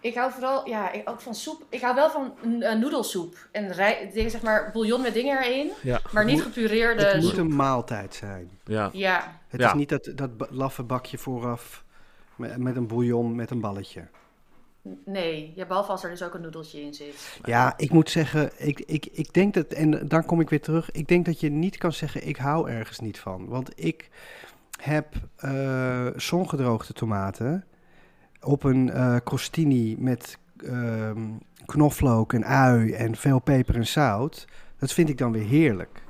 [0.00, 1.62] ik hou vooral, ja, ik, ook van soep.
[1.70, 3.48] Ik hou wel van uh, noedelsoep.
[3.52, 5.70] En rij, dingen, zeg maar, bouillon met dingen erin.
[5.82, 6.00] Ja.
[6.12, 7.38] Maar niet gepureerde Het moet soep.
[7.38, 8.50] een maaltijd zijn.
[8.64, 8.88] Ja.
[8.92, 9.66] Ja, Het Ja.
[9.68, 11.83] is niet dat, dat laffe bakje vooraf
[12.36, 14.08] met, met een bouillon met een balletje.
[15.04, 15.52] nee.
[15.54, 17.38] Ja, behalve als er dus ook een noedeltje in zit.
[17.44, 20.90] Ja, ik moet zeggen, ik, ik, ik denk dat, en dan kom ik weer terug,
[20.90, 23.48] ik denk dat je niet kan zeggen, ik hou ergens niet van.
[23.48, 24.10] Want ik
[24.80, 27.64] heb eh zongedroogde tomaten
[28.40, 31.30] op een eh crostini met ehm,
[31.66, 34.46] knoflook en ui en veel peper en zout.
[34.78, 36.03] Dat vind ik dan weer heerlijk.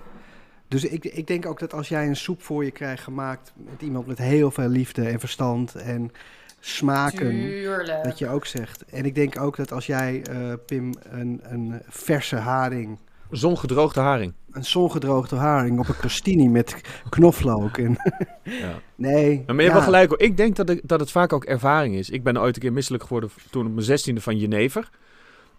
[0.75, 3.83] Dus ik, ik denk ook dat als jij een soep voor je krijgt gemaakt met
[3.83, 6.13] iemand met heel veel liefde en verstand en
[6.61, 8.05] smaken, Tuurlijk.
[8.05, 8.85] dat je ook zegt.
[8.85, 12.99] En ik denk ook dat als jij, eh, Pim, een, een verse haring,
[13.31, 14.33] Zongedroogde haring.
[14.51, 16.77] een zongedroogde haring op een crostini met
[17.09, 17.97] knoflook en...
[18.43, 18.81] Ja.
[18.95, 19.43] nee.
[19.47, 20.21] Maar je hebt wel gelijk hoor.
[20.21, 22.11] Ik denk dat, ik, dat het vaak ook ervaring is.
[22.11, 24.91] Ik ben ooit een keer misselijk geworden toen op mijn zestiende van jenever.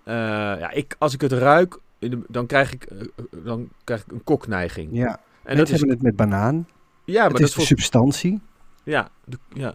[0.04, 0.14] Eh,
[0.60, 3.08] ja, ik, als ik het ruik, in de- dan, krijg ik, eh,
[3.44, 4.90] dan krijg ik een kokneiging.
[4.92, 6.68] Ja, en dat is, hebben het met banaan.
[7.06, 8.42] ja, maar het dat is is de voor, substantie.
[8.84, 9.74] ja, de- ja.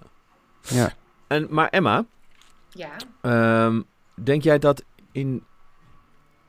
[0.62, 0.92] Ja.
[1.26, 2.04] En, maar Emma,
[2.70, 2.90] Ja.
[3.20, 3.80] ehm,
[4.14, 5.44] denk jij dat in.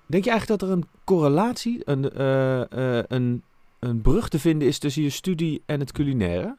[0.05, 3.43] Denk je eigenlijk dat er een correlatie, een, eh, eh, een,
[3.79, 6.57] een brug te vinden is tussen je studie en het culinaire?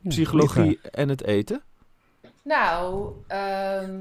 [0.00, 1.62] Ja, Psychologie en het eten?
[2.44, 4.00] Nou, ehm,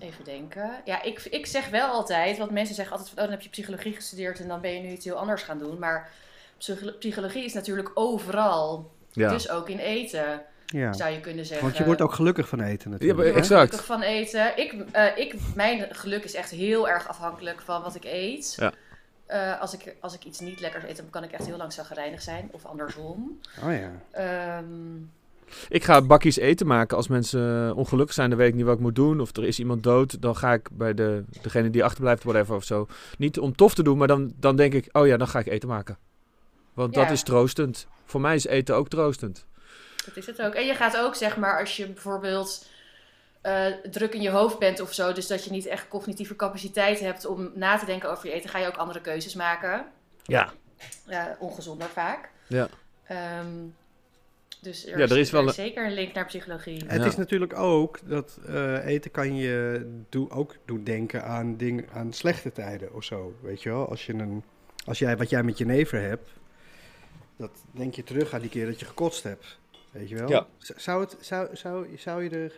[0.00, 0.70] even denken.
[0.84, 3.50] Ja, ik, ik zeg wel altijd, want mensen zeggen altijd, van, oh, dan heb je
[3.50, 5.78] psychologie gestudeerd en dan ben je nu iets heel anders gaan doen.
[5.78, 6.10] Maar
[6.58, 8.90] psycho- psychologie is natuurlijk overal.
[9.12, 9.28] Ja.
[9.28, 10.92] Dus ook in eten, Ja.
[10.92, 11.66] zou je kunnen zeggen.
[11.66, 13.28] Want je wordt ook gelukkig van eten natuurlijk.
[13.28, 13.48] Ja, exact.
[13.70, 14.58] gelukkig van eten.
[14.58, 18.54] Ik, eh, ik, mijn geluk is echt heel erg afhankelijk van wat ik eet.
[18.56, 18.72] Ja.
[19.26, 21.72] Eh, als, ik, als ik iets niet lekkers eet, dan kan ik echt heel lang
[21.72, 22.48] zagrijnig zijn.
[22.52, 23.40] Of andersom.
[23.64, 23.90] Oh ja.
[24.10, 24.64] Ehm,
[25.68, 28.80] Ik ga bakjes eten maken als mensen ongelukkig zijn, dan weet ik niet wat ik
[28.80, 29.20] moet doen.
[29.20, 32.64] Of er is iemand dood, dan ga ik bij de, degene die achterblijft, whatever of
[32.64, 32.86] zo.
[33.18, 35.46] Niet om tof te doen, maar dan, dan denk ik, oh ja, dan ga ik
[35.46, 35.98] eten maken.
[36.74, 37.86] Want dat is troostend.
[38.04, 39.46] Voor mij is eten ook troostend.
[40.06, 40.54] Dat is het ook.
[40.54, 42.66] En je gaat ook, zeg maar, als je bijvoorbeeld
[43.40, 47.00] eh, druk in je hoofd bent of zo, dus dat je niet echt cognitieve capaciteit
[47.00, 49.86] hebt om na te denken over je eten, ga je ook andere keuzes maken.
[50.22, 50.52] Ja.
[51.06, 52.30] Eh, ongezonder vaak.
[52.46, 52.68] Ja.
[53.04, 53.46] Ehm,
[54.60, 56.84] dus er, Ja, er is wel een- zeker een link naar psychologie.
[56.86, 57.06] Het Ja.
[57.06, 62.12] is natuurlijk ook dat eh, eten kan je doe, ook doen denken aan, ding, aan
[62.12, 63.34] slechte tijden of zo.
[63.42, 63.88] Weet je wel?
[63.88, 64.42] Als, je een,
[64.84, 66.30] als jij wat jij met je never hebt,
[67.36, 69.58] dat denk je terug aan die keer dat je gekotst hebt.
[69.90, 70.28] Weet je wel?
[70.28, 70.46] Ja.
[70.58, 72.52] Zou, het, zou, zou, zou je er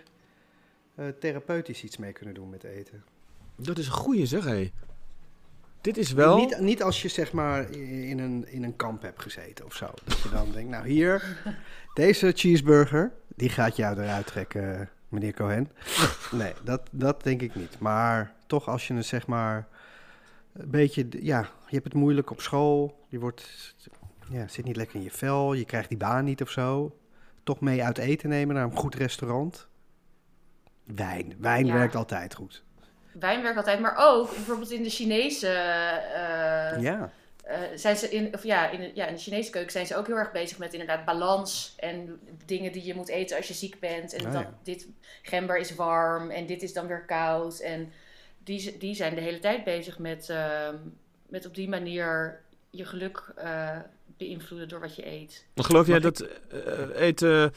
[0.94, 3.04] eh, therapeutisch iets mee kunnen doen met eten?
[3.56, 4.70] Dat is een goeie zeg, hé.
[5.80, 6.36] Dit is wel...
[6.36, 9.90] Niet, niet als je zeg maar in een, in een kamp hebt gezeten of zo.
[10.04, 11.36] Dat je dan denkt, nou hier,
[11.94, 15.70] deze cheeseburger, die gaat jou eruit trekken, meneer Cohen.
[16.30, 17.78] Nee, dat, dat denk ik niet.
[17.78, 19.68] Maar toch als je het zeg maar
[20.52, 23.04] een beetje, ja, je hebt het moeilijk op school.
[23.08, 23.74] Je wordt,
[24.30, 25.52] ja, zit niet lekker in je vel.
[25.52, 26.96] Je krijgt die baan niet of zo.
[27.42, 29.68] Toch mee uit eten nemen naar een goed restaurant.
[30.84, 31.34] Wijn.
[31.38, 31.72] Wijn Ja.
[31.72, 32.64] werkt altijd goed.
[33.12, 35.46] Wijn werkt altijd, maar ook bijvoorbeeld in de Chinese.
[35.46, 37.10] eh, Ja.
[37.44, 39.96] eh, zijn ze in, of ja, in, de- ja, in de Chinese keuken zijn ze
[39.96, 43.54] ook heel erg bezig met inderdaad balans en dingen die je moet eten als je
[43.54, 44.12] ziek bent.
[44.14, 44.54] En Ah, dat ja.
[44.62, 44.86] dit
[45.22, 47.58] gember is warm en dit is dan weer koud.
[47.60, 47.92] En
[48.44, 50.74] die, die zijn de hele tijd bezig met, ehm,
[51.28, 53.76] met op die manier je geluk eh,
[54.16, 55.44] beïnvloeden door wat je eet.
[55.54, 56.28] Geloof jij Mag dat
[56.94, 57.52] eten,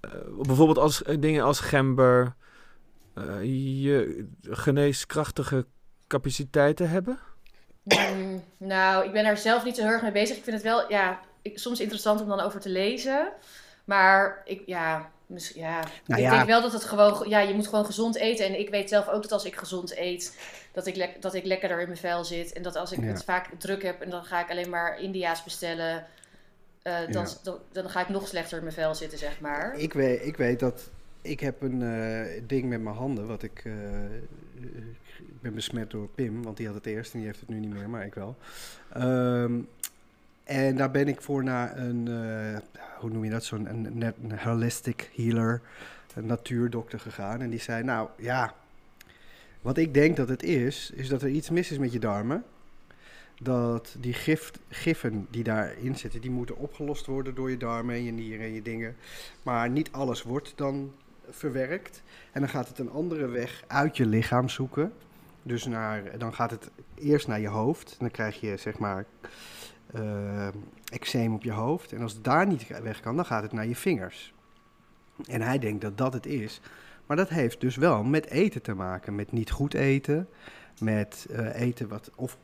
[0.00, 0.10] eh,
[0.42, 2.34] bijvoorbeeld als dingen als gember,
[3.14, 3.42] eh,
[3.82, 5.66] je geneeskrachtige
[6.06, 7.18] capaciteiten hebben?
[7.82, 10.36] Mm, nou, ik ben er zelf niet zo heel erg mee bezig.
[10.36, 13.32] Ik vind het wel, ja, ik, soms interessant om dan over te lezen.
[13.84, 15.80] Maar ik, ja, mis- ja.
[16.06, 16.30] Nou ik ja.
[16.30, 18.46] denk wel dat het gewoon, ja, je moet gewoon gezond eten.
[18.46, 20.38] En ik weet zelf ook dat als ik gezond eet,
[20.72, 22.52] dat ik, dat ik lekkerder in mijn vel zit.
[22.52, 23.06] En dat als ik Ja.
[23.06, 26.06] het vaak druk heb en dan ga ik alleen maar India's bestellen,
[26.82, 27.28] eh, dan, Ja.
[27.42, 29.74] dan, dan ga ik nog slechter in mijn vel zitten, zeg maar.
[29.76, 30.90] Ik weet, ik weet dat
[31.24, 34.04] ik heb een eh, ding met mijn handen, wat ik, eh,
[35.18, 37.58] ik ben besmet door Pim, want die had het eerst en die heeft het nu
[37.58, 38.36] niet meer, maar ik wel.
[38.92, 39.52] Ehm,
[40.44, 45.10] en daar ben ik voor naar een, eh, hoe noem je dat, zo'n een, holistic
[45.14, 45.60] healer,
[46.14, 47.40] een natuurdokter gegaan.
[47.40, 48.54] En die zei, nou ja,
[49.60, 52.44] wat ik denk dat het is, is dat er iets mis is met je darmen.
[53.42, 58.04] Dat die gif, giffen die daarin zitten, die moeten opgelost worden door je darmen en
[58.04, 58.96] je nieren en je dingen.
[59.42, 60.92] Maar niet alles wordt dan
[61.30, 62.02] verwerkt.
[62.32, 64.92] En dan gaat het een andere weg uit je lichaam zoeken.
[65.42, 67.96] Dus naar, dan gaat het eerst naar je hoofd.
[67.98, 69.04] Dan krijg je zeg maar
[69.86, 70.48] eh,
[70.92, 71.92] eczeem op je hoofd.
[71.92, 74.34] En als het daar niet weg kan, dan gaat het naar je vingers.
[75.28, 76.60] En hij denkt dat dat het is.
[77.06, 79.14] Maar dat heeft dus wel met eten te maken.
[79.14, 80.28] Met niet goed eten.
[80.80, 82.38] Met eh, eten wat of...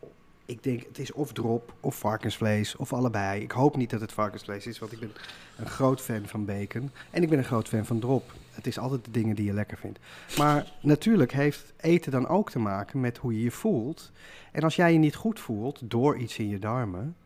[0.47, 3.43] Ik denk, het is of drop of varkensvlees of allebei.
[3.43, 5.13] Ik hoop niet dat het varkensvlees is, want ik ben
[5.57, 6.91] een groot fan van bacon.
[7.11, 8.33] En ik ben een groot fan van drop.
[8.61, 9.99] Het is altijd de dingen die je lekker vindt.
[10.39, 14.13] Maar natuurlijk heeft eten dan ook te maken met hoe je je voelt.
[14.53, 17.17] En als jij je niet goed voelt door iets in je darmen,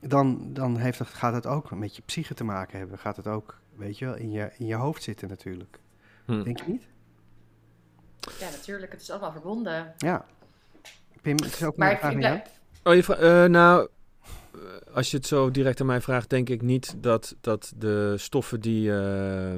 [0.00, 2.98] dan, dan heeft het, gaat het ook met je psyche te maken hebben.
[2.98, 5.78] Gaat het ook, weet je wel, in je, in je hoofd zitten natuurlijk.
[6.24, 6.42] Hm.
[6.42, 6.86] Denk je niet?
[8.38, 9.94] Ja, natuurlijk, het is allemaal verbonden.
[9.98, 10.24] Ja.
[11.22, 12.34] Pim, het is ook Maar ik, vraag ik aan jou.
[12.40, 13.88] blijf, Oh, je vra- eh, nou,
[14.92, 18.60] als je het zo direct aan mij vraagt, denk ik niet dat, dat de stoffen
[18.60, 19.54] die eh,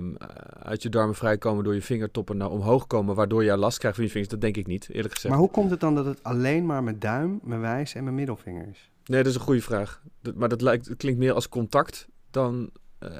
[0.62, 4.04] uit je darmen vrijkomen door je vingertoppen naar omhoog komen, waardoor je last krijgt van
[4.06, 4.30] je vingers.
[4.32, 5.32] Dat denk ik niet, eerlijk gezegd.
[5.34, 8.16] Maar hoe komt het dan dat het alleen maar mijn duim, mijn wijs en mijn
[8.16, 8.90] middelvinger is?
[9.06, 10.02] Nee, dat is een goede vraag.
[10.22, 12.70] Dat, maar dat lijkt, klinkt meer als contact dan.
[12.98, 13.10] eh,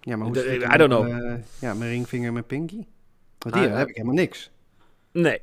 [0.00, 2.86] Ja, maar hoe De- zit het I don't eh, ja, mijn ringvinger en mijn pinky.
[3.38, 3.76] Want Ah, hier ja.
[3.76, 4.50] heb ik helemaal niks.
[5.12, 5.40] nee.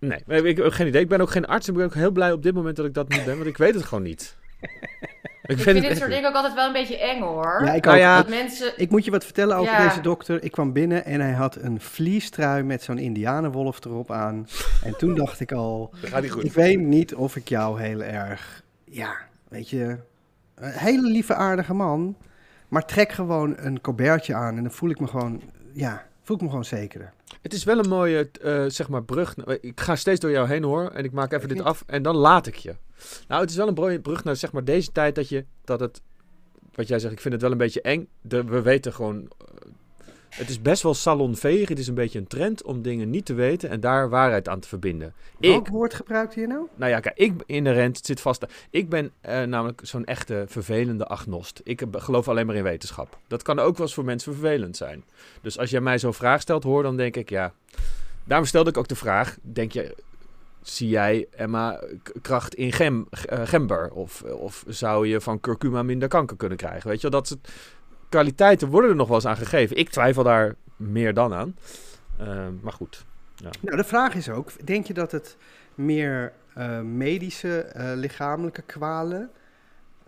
[0.00, 1.02] Nee, maar ik, heb geen idee.
[1.02, 2.86] Ik ben ook geen arts en ik ben ook heel blij op dit moment dat
[2.86, 4.36] ik dat niet ben, want ik weet het gewoon niet.
[5.42, 7.62] ik vind het dit soort dingen ook altijd wel een beetje eng hoor.
[7.64, 9.88] Ja, ik Nou ja, Dat mensen, Ik moet je wat vertellen over Ja.
[9.88, 10.42] deze dokter.
[10.42, 14.46] Ik kwam binnen en hij had een vliestrui met zo'n indianenwolf erop aan.
[14.84, 16.44] En toen dacht ik al, gaat goed.
[16.44, 19.16] ik weet niet of ik jou heel erg, ja,
[19.48, 19.96] weet je,
[20.54, 22.16] een hele lieve aardige man.
[22.68, 26.42] Maar trek gewoon een colbertje aan en dan voel ik me gewoon, ja, voel ik
[26.42, 27.12] me gewoon zekerder.
[27.42, 29.36] Het is wel een mooie, eh, zeg maar, brug.
[29.60, 30.90] Ik ga steeds door jou heen hoor.
[30.90, 32.74] En ik maak even dit af en dan laat ik je.
[33.28, 35.80] Nou, het is wel een mooie brug naar, zeg maar, deze tijd dat je, dat
[35.80, 36.02] het,
[36.74, 38.08] wat jij zegt, ik vind het wel een beetje eng.
[38.20, 39.70] De, we weten gewoon, eh,
[40.30, 41.68] het is best wel salonveeg.
[41.68, 44.60] Het is een beetje een trend om dingen niet te weten en daar waarheid aan
[44.60, 45.14] te verbinden.
[45.38, 46.66] Welk Ik, woord gebruikt hij nou?
[46.74, 48.46] nou ja, kijk, ik inherent het zit vast.
[48.70, 51.60] Ik ben eh, namelijk zo'n echte vervelende agnost.
[51.64, 53.18] Ik geloof alleen maar in wetenschap.
[53.26, 55.04] Dat kan ook wel eens voor mensen vervelend zijn.
[55.42, 57.52] Dus als jij mij zo'n vraag stelt, hoor, dan denk ik ja.
[58.24, 59.96] Daarom stelde ik ook de vraag: denk je,
[60.62, 61.82] zie jij Emma
[62.22, 63.90] kracht in gem, eh, gember?
[63.90, 66.88] Of, of zou je van curcuma minder kanker kunnen krijgen?
[66.88, 67.48] Weet je, wel, dat soort
[68.10, 69.76] kwaliteiten worden er nog wel eens aan gegeven.
[69.76, 71.56] Ik twijfel daar meer dan aan.
[72.18, 73.04] Eh, maar goed.
[73.60, 75.36] Nou, de vraag is ook, denk je dat het
[75.74, 79.30] meer eh, medische, eh, lichamelijke kwalen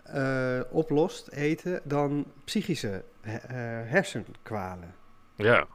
[0.03, 3.55] eh, oplost, eten, dan psychische he- eh,
[3.91, 4.93] hersenkwalen?
[5.35, 5.67] Ja.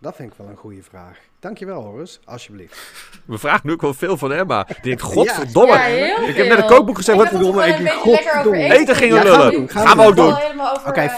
[0.00, 1.18] Dat vind ik wel een goede vraag.
[1.40, 2.78] Dankjewel, Horus, alsjeblieft.
[3.24, 4.68] We vragen nu ook wel veel van Emma.
[4.68, 5.72] Ik denk, godverdomme.
[5.72, 7.18] ja, heel ik heb net een kookboek gezegd.
[7.18, 8.74] Ik Wat Ik godverdomme.
[8.78, 9.68] eten gingen Ja, gaan we lullen.
[9.68, 10.34] gaan Gaan we ook doen.
[10.86, 11.10] Oké,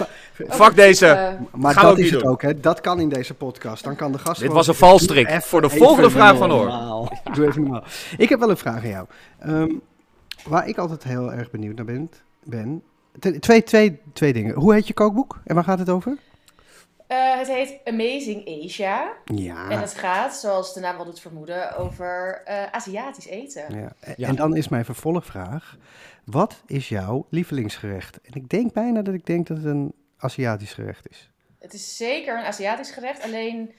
[0.48, 1.36] fuck deze.
[1.54, 2.30] maar Gaan we dat ook is niet het doen.
[2.32, 2.60] ook, hè?
[2.60, 3.84] Dat kan in deze podcast.
[3.84, 6.64] Dan kan de gast Dit was een valstrik voor de volgende vraag van Hoor.
[6.66, 7.12] normaal.
[7.34, 7.84] Doe even normaal.
[8.18, 9.06] Ik heb wel een vraag aan jou.
[9.38, 9.72] Ehm,
[10.44, 12.10] waar ik altijd heel erg benieuwd naar ben,
[12.44, 12.82] ben
[13.40, 14.54] twee, twee, twee dingen.
[14.54, 16.16] Hoe heet je kookboek en waar gaat het over?
[17.10, 19.12] Eh, het heet Amazing Asia.
[19.24, 19.68] Ja.
[19.70, 23.74] En het gaat, zoals de naam wel doet vermoeden, over eh, Aziatisch eten.
[23.80, 23.92] Ja.
[24.00, 24.28] En- Ja.
[24.28, 25.76] En dan is mijn vervolgvraag.
[26.24, 28.20] Wat is jouw lievelingsgerecht?
[28.20, 31.30] En ik denk bijna dat ik denk dat het een Aziatisch gerecht is.
[31.58, 33.72] Het is zeker een Aziatisch gerecht, alleen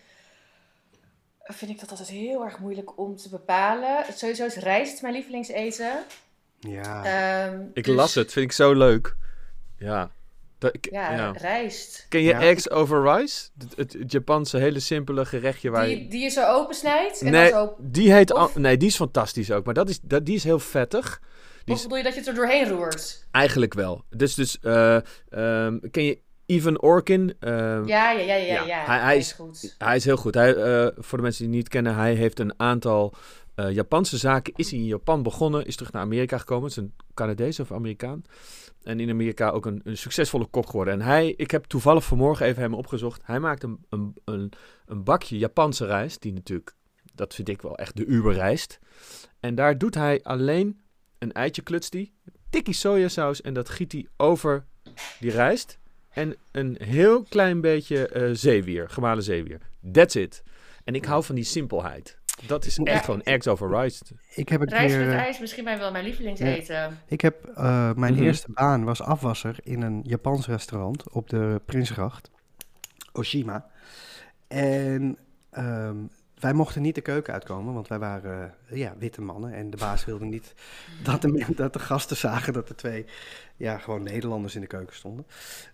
[1.44, 4.04] vind ik dat altijd heel erg moeilijk om te bepalen.
[4.14, 5.92] Sowieso is rijst mijn lievelingseten.
[6.60, 7.04] Ja.
[7.04, 9.16] Ehm, Ik dus- las het, vind ik zo leuk.
[9.78, 10.10] Ja.
[10.62, 11.32] Dat, ik- Ja, ja.
[11.32, 12.06] rijst.
[12.10, 12.42] Ken je Ja.
[12.42, 13.50] eggs over rice?
[13.58, 16.08] Het, het, het Japanse hele simpele gerechtje waar Die, je...
[16.08, 17.76] die je zo opensnijdt en Nee, dan zo...
[17.80, 18.34] die heet...
[18.34, 19.66] Of- Nee, die is fantastisch ook.
[19.66, 21.22] Maar dat is, dat, die is heel vettig.
[21.64, 23.28] Die Of is bedoel je dat je het er doorheen roert?
[23.32, 24.04] eigenlijk wel.
[24.10, 24.96] Dus, dus eh,
[25.30, 27.36] ehm, ken je Ivan Orkin?
[27.40, 28.54] Ehm, Ja, ja, ja, ja.
[28.54, 28.84] ja, ja.
[28.86, 29.76] hij- hij is- goed.
[29.78, 30.34] Hij is heel goed.
[30.34, 33.14] Hij, eh, voor de mensen die het niet kennen, hij heeft een aantal
[33.56, 34.54] eh, Japanse zaken.
[34.56, 36.64] Is in Japan begonnen, is terug naar Amerika gekomen.
[36.64, 38.24] Het is een Canadees of Amerikaan.
[38.84, 40.94] En in Amerika ook een, succesvolle kok geworden.
[40.94, 43.22] En hij, ik heb toevallig vanmorgen even hem opgezocht.
[43.26, 44.52] Hij maakt een, een, een,
[44.86, 46.76] een bakje Japanse rijst, die natuurlijk,
[47.14, 48.80] dat vind ik wel echt de uberrijst.
[49.40, 50.82] En daar doet hij alleen
[51.18, 52.12] een eitje klutst hij,
[52.50, 54.66] tikkie sojasaus en dat giet hij over
[55.20, 55.80] die rijst.
[56.10, 59.60] En een heel klein beetje eh, zeewier, gemalen zeewier.
[59.92, 60.44] That's it.
[60.84, 62.20] En ik hou van die simpelheid.
[62.48, 62.84] Dat is Ja.
[62.84, 64.04] echt gewoon eggs over rice.
[64.36, 65.06] Ik heb een Rijst keer...
[65.06, 67.00] met eh, ijs, misschien mijn wel mijn lievelingseten.
[67.08, 68.24] Ik heb eh, mijn Mhm.
[68.24, 72.32] eerste baan was afwasser in een Japans restaurant op de Prinsengracht,
[73.14, 73.70] Oshima.
[74.48, 75.18] En
[75.50, 75.96] ehm,
[76.40, 79.54] wij mochten niet de keuken uitkomen, want wij waren eh, ja, witte mannen.
[79.54, 80.54] En de baas wilde niet
[81.04, 83.06] dat de, dat de gasten zagen dat er twee
[83.58, 85.26] ja, gewoon Nederlanders in de keuken stonden.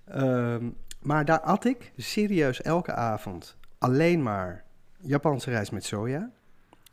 [0.06, 4.64] Ehm, maar daar at ik serieus elke avond alleen maar
[5.00, 6.30] Japanse rijst met soja.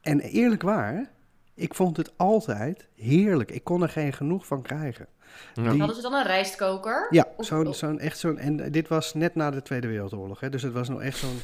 [0.04, 1.10] En eerlijk waar,
[1.54, 3.50] ik vond het altijd heerlijk.
[3.50, 5.06] Ik kon er geen genoeg van krijgen.
[5.54, 5.70] Ja.
[5.70, 7.06] Die- Hadden ze dan een rijstkoker?
[7.10, 8.38] Ja, zo'n, zo'n, echt zo'n...
[8.38, 11.38] En dit was net na de Tweede Wereldoorlog, hè, dus het was nog echt zo'n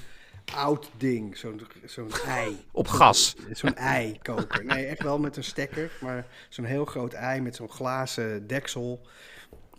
[0.54, 1.36] oud ding.
[1.36, 2.64] Zo'n, zo'n ei.
[2.72, 3.36] Op gas.
[3.52, 4.64] Zo'n ei-koker.
[4.64, 9.00] Nee, echt wel met een stekker, maar zo'n heel groot ei met zo'n glazen deksel.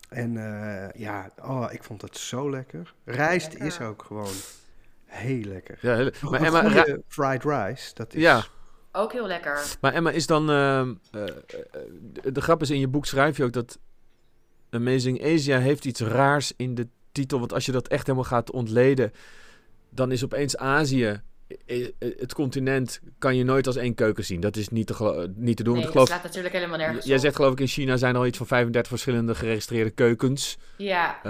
[0.09, 2.93] En eh, ja, oh, ik vond het zo lekker.
[3.05, 3.67] Rijst Lekker.
[3.67, 4.33] is ook gewoon
[5.05, 5.77] heel lekker.
[5.81, 8.21] Ja, Maar maar, ra- fried rice, dat is...
[8.21, 8.43] ja,
[8.91, 9.75] Ook heel lekker.
[9.81, 10.49] maar Emma is dan...
[10.49, 11.29] ehm, eh, eh,
[12.11, 13.79] de, de grap is, in je boek schrijf je ook dat
[14.69, 17.39] Amazing Asia heeft iets raars in de titel.
[17.39, 19.11] Want als je dat echt helemaal gaat ontleden,
[19.89, 21.21] dan is opeens Azië...
[21.65, 24.39] eh, Het continent kan je nooit als één keuken zien.
[24.39, 25.73] Dat is niet te, niet te doen.
[25.73, 27.21] Nee, want dat ik geloof, slaat natuurlijk helemaal nergens jij op.
[27.21, 30.57] zegt geloof ik in China zijn er al iets van 35 verschillende geregistreerde keukens.
[30.77, 31.21] Ja,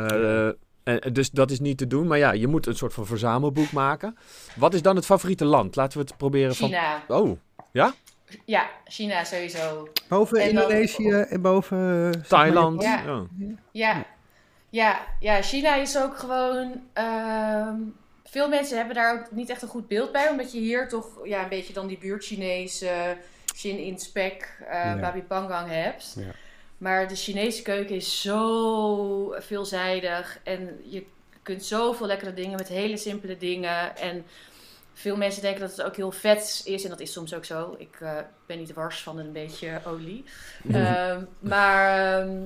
[0.84, 2.08] en, dus dat is niet te doen.
[2.08, 4.16] Maar ja, je moet een soort van verzamelboek maken.
[4.56, 5.76] Wat is dan het favoriete land?
[5.76, 6.68] Laten we het proberen van...
[6.68, 7.04] China.
[7.08, 7.40] Oh,
[8.46, 9.88] Ja, China sowieso.
[10.08, 12.12] Boven En dan- Indonesië en boven...
[12.16, 12.82] eh, Thailand.
[12.82, 13.04] Ja.
[13.06, 13.26] Ja.
[13.72, 14.06] Ja,
[14.70, 16.82] ja, ja China is ook gewoon.
[16.94, 17.76] ehm,
[18.24, 21.08] veel mensen hebben daar ook niet echt een goed beeld bij, omdat je hier toch
[21.24, 23.10] ja, een beetje dan die buurt Chinees, eh
[23.56, 25.00] Shin in Spek, eh Ja.
[25.00, 26.14] Babi Pangang hebt.
[26.20, 26.32] Ja.
[26.78, 31.06] Maar de Chinese keuken is zo veelzijdig en je
[31.44, 33.98] kunt zoveel lekkere dingen met hele simpele dingen.
[33.98, 34.26] En
[35.02, 37.76] veel mensen denken dat het ook heel vet is en dat is soms ook zo.
[37.78, 40.24] Ik eh, ben niet wars van een beetje olie.
[40.72, 42.38] Ehm, maar, ehm,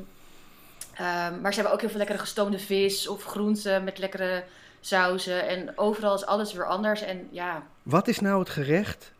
[0.94, 4.44] ehm, maar ze hebben ook heel veel lekkere gestoomde vis of groenten met lekkere
[4.86, 5.48] sauzen.
[5.48, 7.02] En overal is alles weer anders.
[7.02, 9.12] En ja, Wat is nou het gerecht?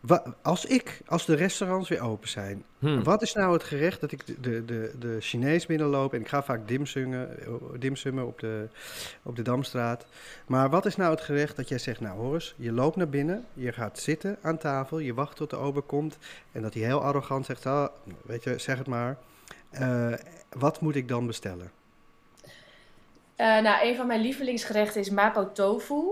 [0.42, 3.02] als ik, als de restaurants weer open zijn, Hm.
[3.02, 6.28] wat is nou het gerecht dat ik de, de, de, de Chinees binnenloop en ik
[6.28, 7.28] ga vaak dimsummen,
[7.78, 8.68] dimsummen op, de,
[9.22, 10.06] op de Damstraat.
[10.46, 13.44] Maar wat is nou het gerecht dat jij zegt, nou Horus, je loopt naar binnen,
[13.52, 16.18] je gaat zitten aan tafel, je wacht tot de ober komt
[16.52, 17.88] en dat hij heel arrogant zegt, ah,
[18.22, 19.16] weet je, zeg het maar.
[19.70, 20.12] Eh,
[20.52, 21.70] wat moet ik dan bestellen?
[23.36, 26.02] Eh, nou, een van mijn lievelingsgerechten is mapo tofu.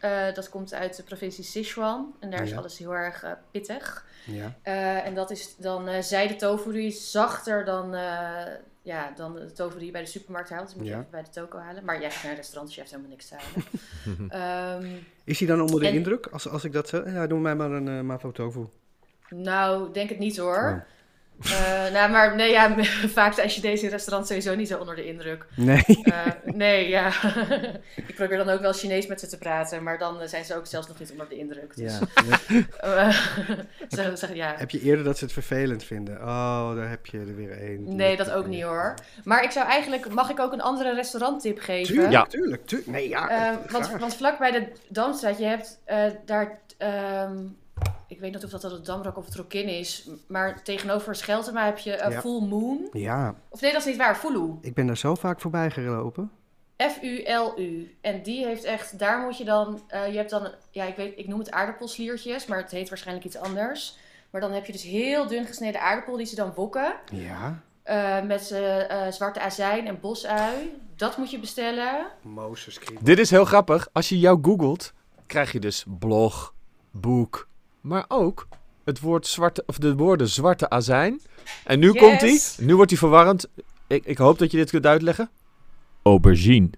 [0.00, 2.14] Eh, dat komt uit de provincie Sichuan.
[2.20, 4.06] En daar is alles heel erg eh, pittig.
[4.26, 4.54] Ja.
[5.02, 6.72] En dat is dan zijde tofu.
[6.72, 7.90] Die is zachter dan,
[8.82, 10.66] ja, dan de tofu die je bij de supermarkt haalt.
[10.66, 10.98] Dus moet je Ja.
[10.98, 11.84] even bij de toko halen.
[11.84, 14.80] Maar jij gaat naar een restaurant, dus je hebt helemaal niks te halen.
[14.84, 17.04] Ehm, Is hij dan onder de En- indruk als, als ik dat zeg?
[17.12, 18.66] Ja, doe mij maar een mapo tofu.
[19.28, 20.82] nou, denk het niet hoor.
[20.84, 20.96] Oh.
[21.42, 22.74] Eh, nou, maar nee, ja,
[23.18, 25.46] vaak zijn Chinese restaurants sowieso niet zo onder de indruk.
[25.56, 25.84] Nee.
[26.02, 27.06] Eh, nee, ja.
[28.08, 30.56] ik probeer dan ook wel Chinees met ze te praten, maar dan eh, zijn ze
[30.56, 31.76] ook zelfs nog niet onder de indruk.
[31.76, 31.98] Dus,
[32.80, 33.10] Ja.
[33.88, 34.54] ze zeggen ja.
[34.56, 36.16] Heb je eerder dat ze het vervelend vinden?
[36.20, 37.96] Oh, daar heb je er weer één.
[37.96, 38.94] Nee, dat ook niet hoor.
[39.24, 41.86] Maar ik zou eigenlijk, mag ik ook een andere restauranttip geven?
[41.94, 42.24] Tuurlijk, Ja.
[42.26, 42.90] tuurlijk, tuurlijk.
[42.90, 47.36] Nee, ja, Eh, want, want vlak bij de Damstraat, je hebt eh, daar, ehm,
[48.06, 51.78] ik weet niet of dat het Damrak of het Rokin is, maar tegenover Scheltema heb
[51.78, 52.20] je eh, Ja.
[52.20, 52.88] Full Moon.
[52.92, 54.58] Ja, Of nee, dat is niet waar, Fulu.
[54.60, 56.30] ik ben daar zo vaak voorbij gelopen.
[56.82, 57.96] F-U-L-U.
[58.00, 61.18] En die heeft echt, daar moet je dan, eh, je hebt dan, ja, ik weet,
[61.18, 63.96] ik noem het aardappelsliertjes, maar het heet waarschijnlijk iets anders.
[64.30, 66.94] Maar dan heb je dus heel dun gesneden aardappel die ze dan wokken.
[67.12, 68.42] Ja, eh, met
[69.10, 70.80] zwarte azijn en bosui.
[70.96, 72.06] Dat moet je bestellen.
[72.22, 72.78] Mozes.
[73.00, 73.88] Dit is heel grappig.
[73.92, 74.92] Als je jou googelt,
[75.26, 76.54] krijg je dus blog,
[76.90, 77.48] boek,
[77.80, 78.48] maar ook
[78.84, 81.20] het woord zwarte, of de woorden zwarte azijn.
[81.64, 82.00] En nu Yes.
[82.02, 82.66] komt hij.
[82.66, 83.46] Nu wordt hij verwarrend.
[83.86, 85.30] Ik, ik hoop dat je dit kunt uitleggen.
[86.02, 86.70] Aubergine.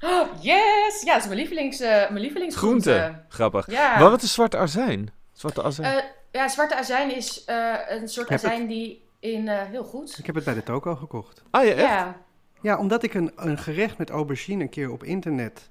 [0.00, 1.02] Oh, yes!
[1.04, 2.90] Ja, dat is mijn, lievelings, eh mijn lievelingsgroente.
[2.98, 3.22] Groente.
[3.28, 3.70] Grappig.
[3.70, 3.98] Ja.
[3.98, 5.10] Maar wat is zwarte azijn?
[5.32, 5.96] Zwarte azijn.
[5.96, 9.48] Eh, ja, zwarte azijn is eh, een soort Heb azijn die in...
[9.48, 10.18] eh, heel goed.
[10.18, 11.42] Ik heb het bij de toko gekocht.
[11.50, 11.80] ah ja, echt?
[11.80, 12.16] Ja.
[12.62, 15.68] Ja, omdat ik een, een gerecht met aubergine een keer op internet...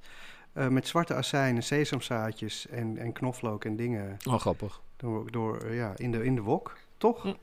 [0.57, 4.17] eh, met zwarte azijn en sesamzaadjes en, en knoflook en dingen...
[4.27, 4.81] Oh, grappig.
[4.97, 6.77] door, door eh, ja, in, de, in de wok.
[6.97, 7.21] toch?
[7.21, 7.33] Hm.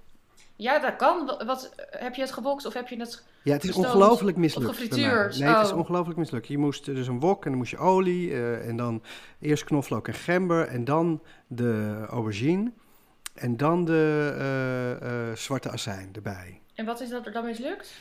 [0.56, 1.26] Ja, dat kan.
[1.26, 3.24] Wat, wat- heb je het gewokt of heb je het...
[3.42, 4.90] Ja, het is ongelooflijk of mislukt.
[4.96, 5.78] Nee, het is Oh.
[5.78, 6.46] ongelooflijk mislukt.
[6.46, 9.02] Je moest dus een wok en dan moest je olie eh, en dan
[9.40, 12.72] eerst knoflook en gember en dan de aubergine
[13.34, 16.60] en dan de eh, eh, zwarte azijn erbij.
[16.74, 17.94] En wat is dat er dan mislukt?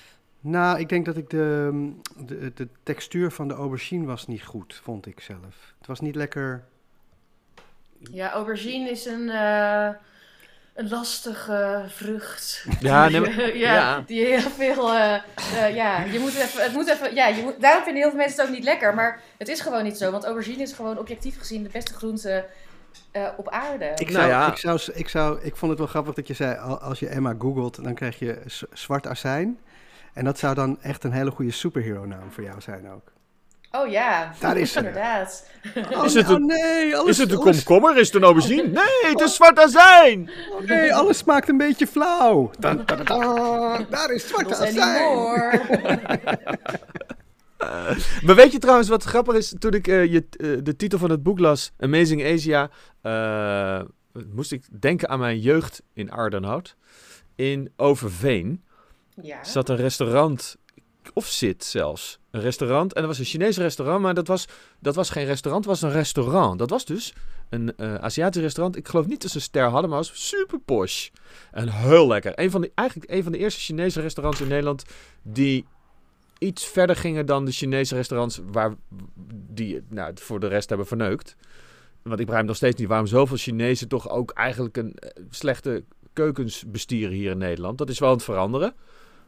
[0.45, 1.71] Nou, ik denk dat ik de,
[2.17, 5.73] de, de textuur van de aubergine was niet goed, vond ik zelf.
[5.77, 6.63] Het was niet lekker...
[8.11, 9.89] Ja, aubergine is een, eh,
[10.73, 12.65] een lastige vrucht.
[12.79, 14.03] Ja, Die, nee, ja, ja.
[14.05, 14.93] die heel veel.
[14.93, 16.63] eh, eh, ja, je moet even.
[16.63, 17.15] Het moet even.
[17.15, 18.93] Ja, je moet, daarom vinden heel veel mensen het ook niet lekker.
[18.95, 20.11] Maar het is gewoon niet zo.
[20.11, 22.45] Want aubergine is gewoon objectief gezien de beste groente
[23.11, 23.85] eh, op aarde.
[23.95, 24.47] Ik, Nou zou, ja.
[24.51, 27.07] ik, zou, ik, zou, ik vond het wel grappig dat je zei, al- als je
[27.07, 28.41] Emma googelt, dan krijg je
[28.73, 29.59] zwart azijn.
[30.13, 33.11] En dat zou dan echt een hele goede superhero naam voor jou zijn ook.
[33.71, 34.77] Oh ja, Daar is ze.
[34.77, 35.49] inderdaad.
[35.95, 37.97] Oh, Is het oh een- nee, alles, Is het een alles- komkommer?
[37.99, 38.67] Is het een aubergine?
[38.81, 40.29] Nee, het is zwart azijn!
[40.51, 42.51] oh nee, alles smaakt een beetje flauw.
[42.59, 45.61] Dan, dan, dan, dan, daar is zijn azijn.
[48.25, 49.55] Maar weet je trouwens wat grappig is?
[49.59, 52.69] Toen ik eh, je, eh, de titel van het boek las, Amazing Asia,
[53.01, 53.81] eh,
[54.33, 56.75] moest ik denken aan mijn jeugd in Ardenhout.
[57.35, 58.63] In Overveen
[59.21, 59.43] Ja.
[59.43, 60.57] zat een restaurant,
[61.13, 62.93] of zit zelfs, een restaurant.
[62.93, 64.47] En dat was een Chinees restaurant, maar dat was,
[64.79, 66.59] dat was geen restaurant, was een restaurant.
[66.59, 67.13] Dat was dus
[67.49, 68.75] een eh, Aziatisch restaurant.
[68.75, 71.09] Ik geloof niet dat ze een ster hadden, maar was super posh.
[71.51, 72.39] En heel lekker.
[72.39, 74.83] Een van de, eigenlijk een van de eerste Chinese restaurants in Nederland
[75.21, 75.65] die
[76.37, 78.75] iets verder gingen dan de Chinese restaurants waar
[79.49, 81.35] die het, nou, voor de rest hebben verneukt.
[82.01, 85.83] Want ik begrijp nog steeds niet waarom zoveel Chinezen toch ook eigenlijk een eh, slechte
[86.13, 87.77] keukens bestieren hier in Nederland.
[87.77, 88.73] Dat is wel aan het veranderen.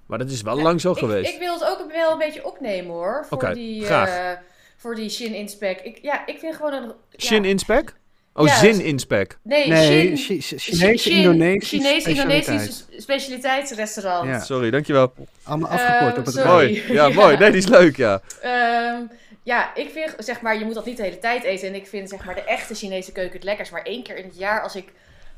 [0.05, 1.33] Maar dat is wel Ja, lang zo ik, geweest.
[1.33, 3.25] Ik wil het ook wel een beetje opnemen hoor.
[3.29, 4.09] Voor die, graag.
[4.09, 4.39] eh,
[4.77, 5.79] voor die Shin Inspec.
[5.81, 6.91] Ik, ja, ik vind gewoon een.
[7.17, 7.93] Shin ja, Inspec?
[8.37, 9.37] Oh, Ja, Zin Inspec.
[9.43, 10.39] Nee, Nee, Shin.
[10.41, 14.27] Chi- Chinees, Shin- Indonesisch, Chinees-Indonesisch specialiteitsrestaurant.
[14.29, 14.39] Ja.
[14.39, 15.13] Sorry, dankjewel.
[15.43, 16.47] Allemaal afgekort Eh, op het woord.
[16.47, 16.83] Mooi.
[16.93, 17.37] Ja, mooi.
[17.37, 18.21] Nee, die is leuk, ja.
[18.41, 19.01] Ehm,
[19.43, 21.67] ja, ik vind, zeg maar, je moet dat niet de hele tijd eten.
[21.67, 23.71] En ik vind, zeg maar, de echte Chinese keuken het lekkerst.
[23.71, 24.85] Maar één keer in het jaar, als ik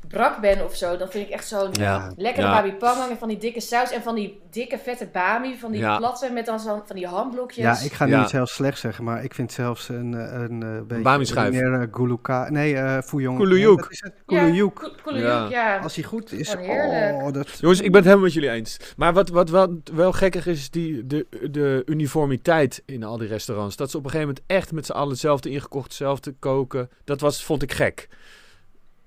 [0.08, 2.12] brak ben of zo, dan vind ik echt zo'n Ja.
[2.16, 2.52] lekkere Ja.
[2.52, 3.10] babi pangang.
[3.10, 3.90] En van die dikke saus.
[3.92, 5.56] En van die dikke vette bami.
[5.58, 5.96] Van die Ja.
[5.96, 7.64] platte met dan zo, van die hamblokjes.
[7.64, 10.62] Ja, ik ga nu niet zelfs slecht zeggen, maar ik vind zelfs een, eh, een,
[10.62, 11.02] eh beetje...
[11.02, 11.50] Bami-schijf.
[11.50, 12.50] Meer uh, guluka...
[12.50, 13.38] Nee, eh fuyong.
[13.38, 13.80] Kulujuk.
[13.80, 14.12] Wat?
[15.02, 15.50] Kulujuk.
[15.50, 15.78] Ja.
[15.78, 17.48] Als hij goed is, oh, dat...
[17.60, 18.76] Jongens, ik ben het helemaal met jullie eens.
[18.96, 23.28] Maar wat, wat wel, wel gekkig is, is die, de, de uniformiteit in al die
[23.28, 23.76] restaurants.
[23.76, 26.90] Dat ze op een gegeven moment echt met z'n allen hetzelfde ingekocht, hetzelfde koken.
[27.04, 28.08] Dat was, vond ik gek.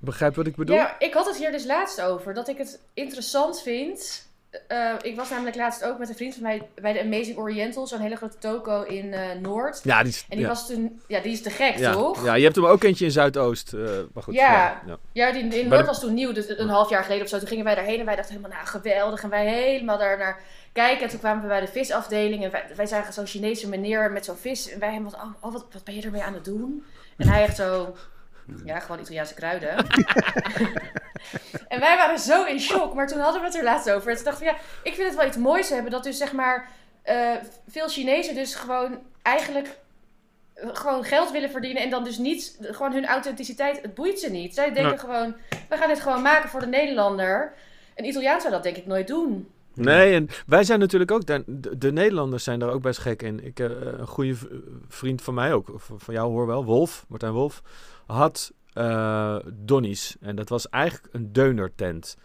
[0.01, 0.75] Begrijp wat ik bedoel?
[0.75, 2.33] Ja, ik had het hier dus laatst over.
[2.33, 4.29] Dat ik het interessant vind.
[4.67, 7.87] Eh, ik was namelijk laatst ook met een vriend van mij bij de Amazing Oriental.
[7.87, 9.79] Zo'n hele grote toko in eh, Noord.
[9.83, 10.51] Ja, die is, En die ja.
[10.51, 11.01] was toen...
[11.07, 11.91] Ja, die is te gek, ja.
[11.93, 12.25] toch?
[12.25, 13.73] Ja, je hebt hem ook eentje in Zuidoost.
[13.73, 13.81] eh
[14.13, 14.33] maar goed.
[14.33, 14.81] Ja.
[14.85, 14.97] ja.
[15.11, 17.37] Ja, die in Noord de- was toen nieuw, dus een half jaar geleden of zo.
[17.37, 19.23] Toen gingen wij daarheen en wij dachten helemaal, nou geweldig.
[19.23, 20.41] En wij helemaal daar naar
[20.73, 21.03] kijken.
[21.03, 24.25] En toen kwamen we bij de visafdeling en wij, wij zagen zo'n Chinese meneer met
[24.25, 24.69] zo'n vis.
[24.71, 26.83] En wij helemaal, oh, oh, wat, wat ben je ermee aan het doen?
[27.17, 27.95] En hij echt zo,
[28.65, 29.75] ja, gewoon Italiaanse kruiden.
[31.73, 34.09] en wij waren zo in shock, maar toen hadden we het er laatst over.
[34.09, 36.31] En toen dachten we, ja, ik vind het wel iets moois hebben dat dus zeg
[36.31, 36.69] maar
[37.01, 37.35] eh,
[37.67, 39.77] veel Chinezen dus gewoon eigenlijk
[40.53, 44.29] eh, gewoon geld willen verdienen en dan dus niet, gewoon hun authenticiteit, het boeit ze
[44.29, 44.53] niet.
[44.53, 45.35] Zij denken gewoon,
[45.69, 47.53] we gaan dit gewoon maken voor de Nederlander.
[47.95, 49.51] Een Italiaan zou dat denk ik nooit doen.
[49.75, 53.21] Nee, en wij zijn natuurlijk ook, daar- de, de Nederlanders zijn daar ook best gek
[53.21, 53.45] in.
[53.45, 54.36] Ik, eh, een goede
[54.88, 57.62] vriend van mij ook, van jou hoor wel, Wolf, Martijn Wolf,
[58.05, 60.15] had eh Donnie's.
[60.19, 62.17] En dat was eigenlijk een deunertent.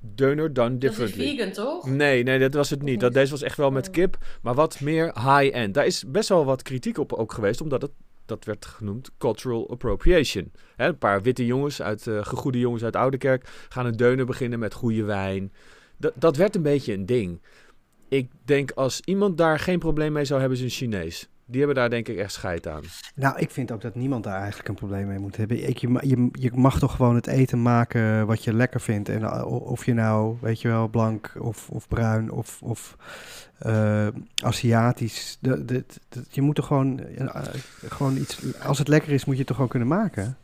[0.00, 1.36] Deuner done Dat is differently.
[1.36, 1.86] vegan, toch?
[1.86, 3.00] Nee, nee, dat was het niet.
[3.00, 5.74] Dat, deze was echt wel met kip, maar wat meer high-end.
[5.74, 7.90] Daar is best wel wat kritiek op ook geweest, omdat het,
[8.26, 10.52] dat werd genoemd cultural appropriation.
[10.76, 14.58] Hè, een paar witte jongens, uit, eh gegoede jongens uit Oudekerk, gaan een deuner beginnen
[14.58, 15.52] met goede wijn.
[15.98, 17.40] Dat, dat werd een beetje een ding.
[18.08, 21.28] Ik denk als iemand daar geen probleem mee zou hebben, is een Chinees.
[21.50, 22.82] Die hebben daar denk ik echt scheid aan.
[23.14, 25.68] Nou, ik vind ook dat niemand daar eigenlijk een probleem mee moet hebben.
[25.68, 29.08] Ik, je, je, je mag toch gewoon het eten maken wat je lekker vindt.
[29.08, 32.96] En uh, of je nou, weet je wel, blank of, of bruin of, of
[33.58, 34.08] eh,
[34.44, 35.38] Aziatisch.
[35.40, 37.44] De, de, de- je moet toch gewoon, eh,
[37.86, 38.58] gewoon iets...
[38.62, 40.36] Als het lekker is, moet je het toch gewoon kunnen maken?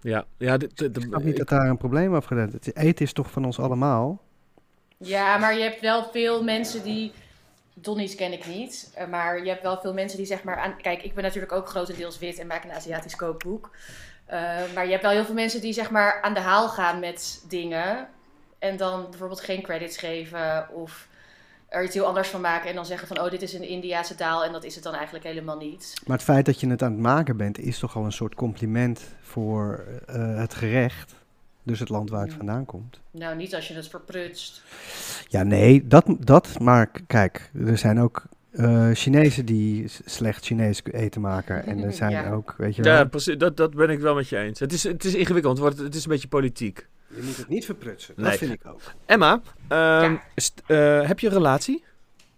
[0.00, 3.30] Ja, ja Ik snap niet dat daar een probleem af gedaan Het eten is toch
[3.30, 4.20] van ons allemaal?
[5.02, 7.12] Ja, maar je hebt wel veel mensen die.
[7.74, 8.90] Donnie's ken ik niet.
[8.94, 10.76] eh, Maar je hebt wel veel mensen die zeg maar aan.
[10.82, 13.70] Kijk, ik ben natuurlijk ook grotendeels wit en maak een Aziatisch kookboek.
[14.26, 14.38] Eh,
[14.74, 17.44] maar je hebt wel heel veel mensen die zeg maar aan de haal gaan met
[17.48, 18.08] dingen.
[18.58, 21.08] En dan bijvoorbeeld geen credits geven of
[21.68, 22.68] er iets heel anders van maken.
[22.68, 24.94] En dan zeggen van, oh, dit is een Indiase taal en dat is het dan
[24.94, 25.94] eigenlijk helemaal niet.
[26.06, 28.34] Maar het feit dat je het aan het maken bent, is toch al een soort
[28.34, 31.14] compliment voor eh, het gerecht.
[31.62, 33.00] Dus het land waar het vandaan komt.
[33.10, 34.62] Nou, niet als je het verprutst.
[35.28, 41.20] Ja, nee, dat, dat maar kijk, er zijn ook eh, Chinezen die slecht Chinees eten
[41.20, 41.66] maken.
[41.66, 42.30] En er zijn Ja.
[42.32, 43.36] ook, weet je wel, Ja, precies.
[43.38, 44.60] Dat, dat ben ik wel met je eens.
[44.60, 46.86] Het is, het is ingewikkeld, want het is een beetje politiek.
[47.08, 48.14] je moet het niet verprutsen.
[48.16, 48.30] Nee.
[48.30, 48.80] Dat vind ik ook.
[49.06, 50.20] Emma, ehm, Ja.
[51.02, 51.84] eh, heb je een relatie?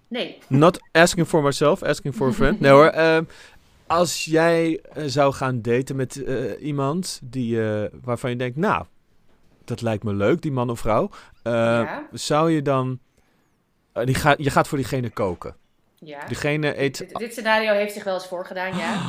[0.09, 0.39] Nee.
[0.49, 2.61] Not asking for myself, asking for a friend.
[2.61, 2.87] Nee hoor.
[2.87, 3.25] ehm,
[3.87, 7.59] als jij eh, zou gaan daten met eh, iemand die,
[8.03, 8.85] waarvan je denkt, nou,
[9.65, 11.11] dat lijkt me leuk, die man of vrouw.
[11.43, 12.07] eh, Ja.
[12.13, 12.99] Zou je dan...
[13.93, 15.57] eh, die ga, je gaat voor diegene koken.
[15.99, 16.27] Ja.
[16.27, 16.99] Diegene eet...
[16.99, 18.99] Dit, dit scenario heeft zich wel eens voorgedaan, ja.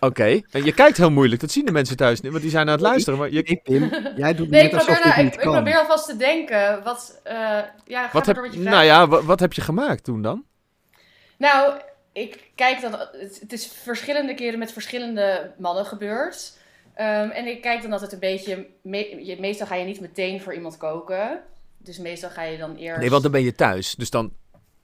[0.00, 0.40] Oké.
[0.50, 1.40] En je kijkt heel moeilijk.
[1.40, 3.18] Dat zien de mensen thuis niet, want die zijn aan het luisteren.
[3.18, 5.40] Maar je, Nee, Pim, jij doet Nee, ik net alsof probeer, dit nou, niet ik,
[5.40, 6.82] probeer alvast te denken.
[6.82, 8.62] Wat, eh, ja, wat heb, je vraag.
[8.62, 10.44] nou ja, wat, wat heb je gemaakt toen dan?
[11.38, 11.80] Nou,
[12.12, 12.92] ik kijk dan.
[12.92, 16.58] Het, het is verschillende keren met verschillende mannen gebeurd.
[16.94, 18.66] Ehm, en ik kijk dan altijd een beetje.
[18.82, 21.42] me- je, meestal ga je niet meteen voor iemand koken.
[21.78, 23.00] Dus meestal ga je dan eerst.
[23.00, 23.94] Nee, want dan ben je thuis.
[23.94, 24.32] Dus dan...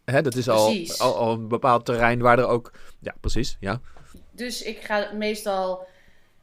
[0.05, 2.73] Hè, dat is al, al, al een bepaald terrein waar er ook...
[3.01, 3.57] Ja, precies.
[3.61, 3.81] Ja.
[4.31, 5.87] Dus ik ga meestal.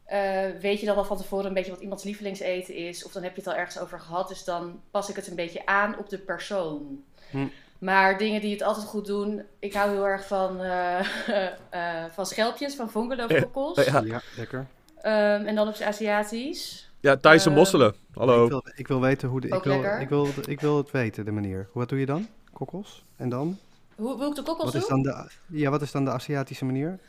[0.06, 3.04] eh, weet je dan wel van tevoren een beetje wat iemands lievelingseten is.
[3.06, 4.28] Of dan heb je het al ergens over gehad.
[4.28, 7.04] Dus dan pas ik het een beetje aan op de persoon.
[7.30, 7.48] Hm.
[7.80, 9.42] Maar dingen die het altijd goed doen.
[9.60, 11.00] Ik hou heel erg van, eh,
[11.70, 13.86] eh, van schelpjes, van vongeloofkokkels.
[13.86, 14.02] Ja.
[14.06, 14.68] Ja, lekker.
[15.02, 16.90] Ehm, en dan op zijn Aziatisch.
[17.00, 17.96] Ja, Thaise Eh, mosselen.
[18.14, 18.44] Hallo.
[18.44, 20.00] Ik wil, ik wil weten hoe de, ik wil, lekker.
[20.02, 21.68] ik, wil, ik wil het weten, de manier.
[21.74, 22.28] Wat doe je dan?
[22.54, 23.04] Kokkels?
[23.16, 23.58] En dan?
[23.96, 25.04] Hoe wil ik de kokkels Wat is doen?
[25.04, 27.00] dan de, ja, wat is dan de Aziatische manier?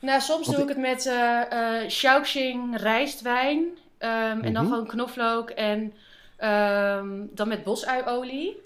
[0.00, 3.64] Nou, soms Want doe ik het met eh eh Shaoxing rijstwijn.
[3.98, 4.72] ehm, En dan Mhm.
[4.72, 5.92] gewoon knoflook en
[6.36, 8.56] ehm, dan met bosuiolie.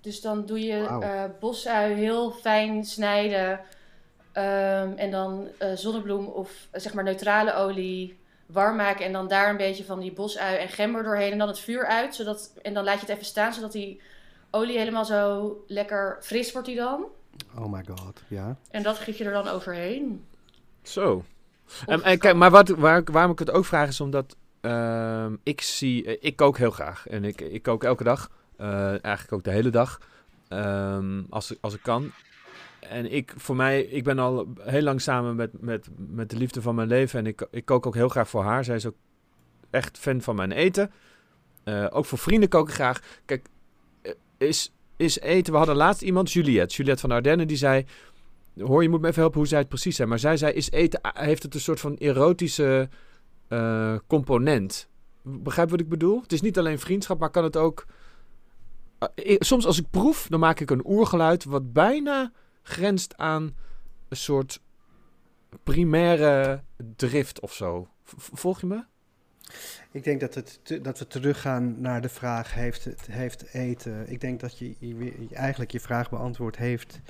[0.00, 1.00] Dus dan doe je Wauw.
[1.02, 3.60] eh bosui heel fijn snijden.
[4.32, 9.04] Ehm, en dan eh, zonnebloem of zeg maar neutrale olie warm maken.
[9.04, 11.32] En dan daar een beetje van die bosui en gember doorheen.
[11.32, 12.14] En dan het vuur uit.
[12.14, 14.00] Zodat, en dan laat je het even staan, zodat die
[14.50, 17.04] olie helemaal zo lekker fris wordt die dan.
[17.58, 18.56] Oh my god, ja.
[18.70, 20.24] En dat giet je er dan overheen.
[20.82, 21.24] Zo.
[21.66, 25.36] Of En, en kijk, maar wat, waar, waarom ik het ook vraag is omdat ehm,
[25.42, 29.32] ik zie, eh, ik kook heel graag en ik, ik kook elke dag, Eh, eigenlijk
[29.32, 29.98] ook de hele dag,
[30.52, 32.12] Ehm, als, als ik kan.
[32.88, 36.62] En ik, voor mij, ik ben al heel lang samen met, met, met de liefde
[36.62, 38.64] van mijn leven en ik, ik kook ook heel graag voor haar.
[38.64, 38.96] Zij is ook
[39.70, 40.90] echt fan van mijn eten.
[41.64, 43.02] Eh, ook voor vrienden kook ik graag.
[43.24, 43.46] Kijk,
[44.02, 47.84] eh, is, is eten, we hadden laatst iemand, Juliette, Juliette van Ardennen, die zei...
[48.60, 50.08] Hoor, je moet me even helpen hoe zij het precies zei.
[50.08, 52.88] Maar zij zei, is eten, heeft het een soort van erotische
[53.48, 54.88] eh, component.
[55.22, 56.20] Begrijp wat ik bedoel?
[56.22, 57.86] Het is niet alleen vriendschap, maar kan het ook...
[59.38, 62.32] Soms als ik proef, dan maak ik een oergeluid wat bijna
[62.62, 63.54] grenst aan
[64.08, 64.60] een soort
[65.62, 66.62] primaire
[66.96, 67.88] drift of zo.
[68.16, 68.84] Volg je me?
[69.90, 74.10] Ik denk dat, het, te- dat we teruggaan naar de vraag, heeft, het, heeft eten...
[74.10, 74.74] Ik denk dat je,
[75.32, 77.00] eigenlijk je vraag beantwoord heeft...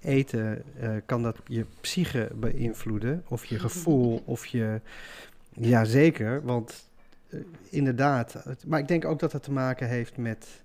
[0.00, 3.24] Eten, eh, kan dat je psyche beïnvloeden?
[3.28, 4.80] Of je gevoel, of je...
[5.52, 6.88] Ja, zeker, want
[7.28, 7.40] eh,
[7.70, 8.32] inderdaad...
[8.32, 10.62] het- maar ik denk ook dat het te maken heeft met...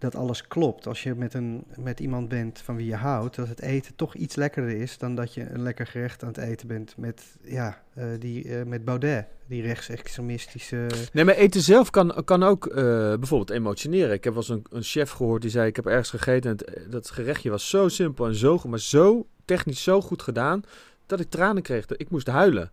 [0.00, 0.86] Dat alles klopt.
[0.86, 4.14] Als je met, een, met iemand bent van wie je houdt, dat het eten toch
[4.14, 7.82] iets lekkerder is dan dat je een lekker gerecht aan het eten bent met, ja,
[7.94, 10.86] eh, die, eh, met Baudet, die rechtsextremistische.
[11.12, 12.74] Nee, maar eten zelf kan, kan ook eh,
[13.14, 14.12] bijvoorbeeld emotioneren.
[14.12, 16.56] Ik heb wel eens een, een chef gehoord die zei: Ik heb ergens gegeten en
[16.56, 20.62] het, dat gerechtje was zo simpel en zo, maar zo technisch zo goed gedaan
[21.06, 21.86] dat ik tranen kreeg.
[21.86, 22.70] Dat ik moest huilen.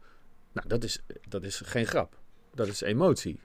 [0.53, 2.17] Nou, dat is, dat is geen grap.
[2.55, 3.39] Dat is emotie.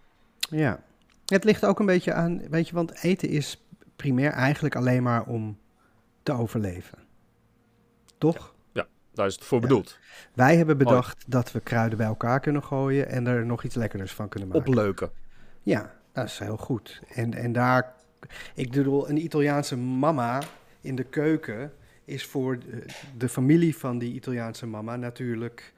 [0.51, 0.83] Ja.
[1.26, 3.62] Het ligt ook een beetje aan, weet je, want eten is
[4.03, 5.59] primair eigenlijk alleen maar om
[6.22, 6.98] te overleven.
[8.18, 8.55] Toch?
[9.14, 9.66] Daar is het voor Ja.
[9.66, 9.98] bedoeld.
[10.34, 14.12] Wij hebben bedacht dat we kruiden bij elkaar kunnen gooien en er nog iets lekkerders
[14.12, 14.66] van kunnen maken.
[14.66, 15.11] Opleuken.
[15.62, 17.03] Ja, dat is heel goed.
[17.09, 17.94] En, en daar,
[18.55, 20.42] ik bedoel, een Italiaanse mama
[20.80, 21.72] in de keuken
[22.05, 22.86] is voor de,
[23.16, 25.72] de familie van die Italiaanse mama natuurlijk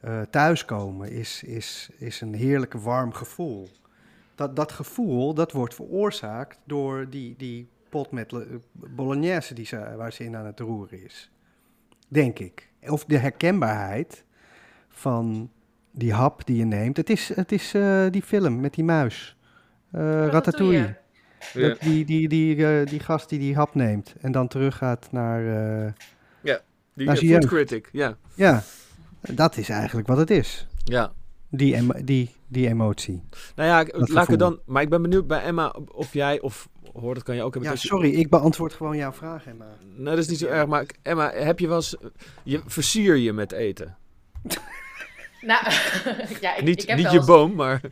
[0.00, 1.10] eh, thuiskomen.
[1.10, 3.68] Is, is, is een heerlijk warm gevoel.
[4.34, 9.94] Dat, dat gevoel, dat wordt veroorzaakt door die, die pot met le- bolognese die ze,
[9.96, 11.30] waar ze in aan het roeren is.
[12.08, 12.70] Denk ik.
[12.88, 14.24] Of de herkenbaarheid
[14.88, 15.50] van
[15.90, 16.96] die hap die je neemt.
[16.96, 19.36] Het is, het is eh, die film met die muis.
[19.90, 20.96] Eh Ratatouille.
[21.54, 25.40] Dat, die, die, die, eh, die gast die die hap neemt en dan teruggaat naar...
[25.86, 25.92] eh,
[26.96, 27.54] Die Naar zijn food jeugd.
[27.54, 28.16] critic, ja.
[28.34, 28.62] ja,
[29.20, 30.66] dat is eigenlijk wat het is.
[30.84, 31.12] ja.
[31.56, 33.22] Die, emo- die, die emotie.
[33.56, 34.60] Nou ja, ik- laat ik dan...
[34.66, 37.70] Maar ik ben benieuwd bij Emma of jij, of hoor, dat kan je ook hebben.
[37.72, 39.66] Ja, je- sorry, ik beantwoord gewoon jouw vraag, Emma.
[39.96, 41.96] Nou, dat is niet zo erg, maar Emma, heb je wel eens...
[42.42, 43.96] Je, versier je met eten?
[45.40, 45.64] Nou,
[46.40, 47.80] ja, ik, niet ik heb niet wel je boom, maar...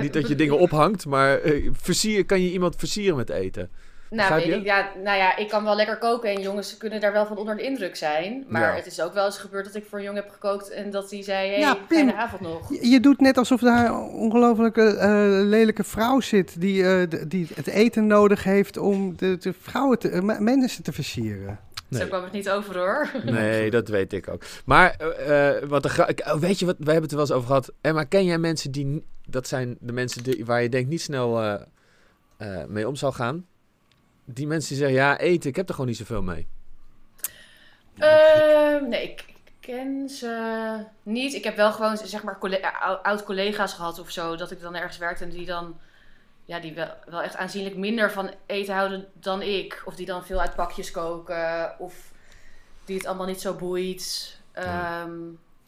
[0.00, 1.40] Niet dat je dingen ophangt, maar
[1.72, 3.70] versier, kan je iemand versieren met eten?
[4.10, 7.12] Nou, weet ik, ja, nou ja, ik kan wel lekker koken en jongens kunnen daar
[7.12, 8.44] wel van onder de indruk zijn.
[8.48, 8.74] Maar Ja.
[8.74, 11.10] het is ook wel eens gebeurd dat ik voor een jongen heb gekookt en dat
[11.10, 12.10] hij zei, hey, Ja, Pim.
[12.10, 12.68] avond nog.
[12.70, 15.10] Je, je doet net alsof daar een ongelofelijke eh,
[15.42, 20.08] lelijke vrouw zit die, eh, die het eten nodig heeft om de, de vrouwen te,
[20.10, 21.58] eh, mensen te versieren.
[21.90, 23.10] Zo kwam het niet over hoor.
[23.24, 24.42] Nee, dat weet ik ook.
[24.64, 24.96] Maar
[25.68, 27.72] wat de oh, weet je wat, wij hebben het er wel eens over gehad.
[27.80, 31.42] Emma, ken jij mensen die, dat zijn de mensen die, waar je denkt niet snel
[31.42, 31.60] eh,
[32.36, 33.46] eh, mee om zal gaan?
[34.30, 36.46] Die mensen die zeggen, ja, eten, ik heb er gewoon niet zoveel mee.
[37.98, 39.24] Ehm, nee, ik,
[39.60, 41.34] ken ze niet.
[41.34, 44.74] Ik heb wel gewoon, zeg maar, colle- ou- oud-collega's gehad of zo, dat ik dan
[44.74, 45.78] ergens werkte en die dan,
[46.44, 49.82] ja, die wel, wel echt aanzienlijk minder van eten houden dan ik.
[49.84, 52.12] Of die dan veel uit pakjes koken, of
[52.84, 54.36] die het allemaal niet zo boeit.
[54.52, 55.16] Ehm,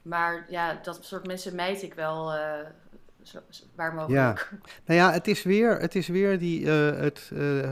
[0.03, 2.59] maar ja, dat soort mensen mijt ik wel eh,
[3.23, 4.51] zo, zo- waar mogelijk.
[4.87, 7.71] Nou ja, het is weer, het is weer die, eh, het eh,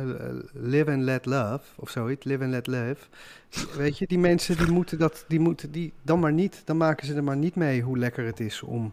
[0.53, 2.97] live and let love, of zoiets, live and let live.
[3.77, 7.07] Weet je, die mensen die moeten dat, die moeten die dan maar niet, dan maken
[7.07, 8.93] ze er maar niet mee hoe lekker het is om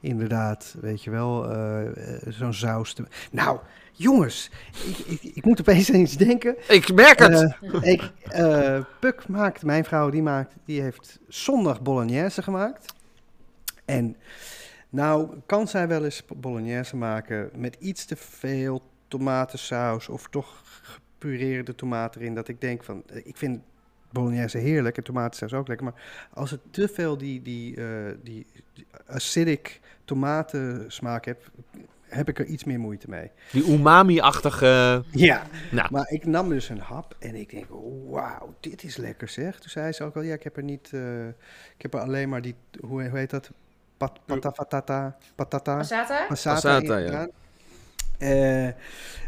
[0.00, 1.80] inderdaad, weet je wel, eh,
[2.28, 3.04] zo'n saus te...
[3.30, 3.58] Nou,
[3.92, 4.50] jongens,
[4.86, 6.56] ik, ik, ik moet opeens aan iets denken.
[6.68, 7.56] Ik merk het!
[7.82, 12.94] Ik, eh, Puk maakt, mijn vrouw, die maakt, die heeft zondag bolognese gemaakt.
[13.84, 14.16] En
[14.94, 21.74] nou kan zij wel eens bolognese maken met iets te veel tomatensaus of toch gepureerde
[21.74, 22.34] tomaten erin.
[22.34, 23.60] Dat ik denk van, eh, ik vind
[24.10, 25.86] bolognese heerlijk en tomatensaus ook lekker.
[25.86, 31.50] Maar als het te veel die, die, eh, die, die acidic tomatensmaak hebt,
[32.02, 33.30] heb ik er iets meer moeite mee.
[33.52, 35.04] Die umami-achtige...
[35.10, 35.88] Ja, Nou.
[35.90, 37.66] maar ik nam dus een hap en ik denk,
[38.10, 39.58] wauw, dit is lekker zeg.
[39.58, 41.26] Toen zei ze ook al, ja, ik heb er niet, eh,
[41.76, 43.50] ik heb er alleen maar die, hoe, hoe heet dat?
[44.26, 46.26] Pat, patata, patata, Passata?
[46.26, 47.28] passata, ja.
[48.18, 48.74] Eh, en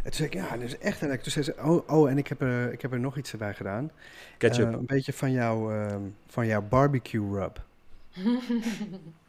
[0.02, 1.22] toen zei ik, ja, dat is echt lekker.
[1.22, 3.54] Toen zei ze, oh, oh en ik heb, er, ik heb er nog iets erbij
[3.54, 3.90] gedaan.
[4.38, 4.66] Ketchup.
[4.66, 7.62] Eh, een beetje van, jou, ehm, van jouw barbecue rub.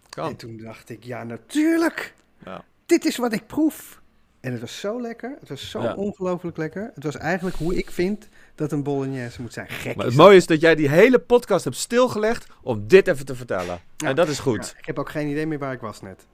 [0.09, 0.29] kan.
[0.29, 2.13] En toen dacht ik, ja, natuurlijk.
[2.45, 2.63] Ja.
[2.85, 4.01] Dit is wat ik proef.
[4.39, 5.35] En het was zo lekker.
[5.39, 5.93] Het was zo Ja.
[5.93, 6.91] ongelooflijk lekker.
[6.95, 8.27] Het was eigenlijk hoe ik vind
[8.57, 9.67] dat een bolognese moet zijn.
[9.69, 13.07] Gek Maar is het mooie is dat jij die hele podcast hebt stilgelegd om dit
[13.07, 13.79] even te vertellen.
[13.97, 14.07] Ja.
[14.07, 14.65] En dat is goed.
[14.73, 16.25] Ja, ik heb ook geen idee meer waar ik was net.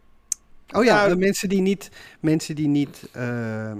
[0.71, 1.89] Oh ja, Nou, eh, mensen die niet...
[2.19, 3.09] Mensen die niet...
[3.11, 3.77] ehm,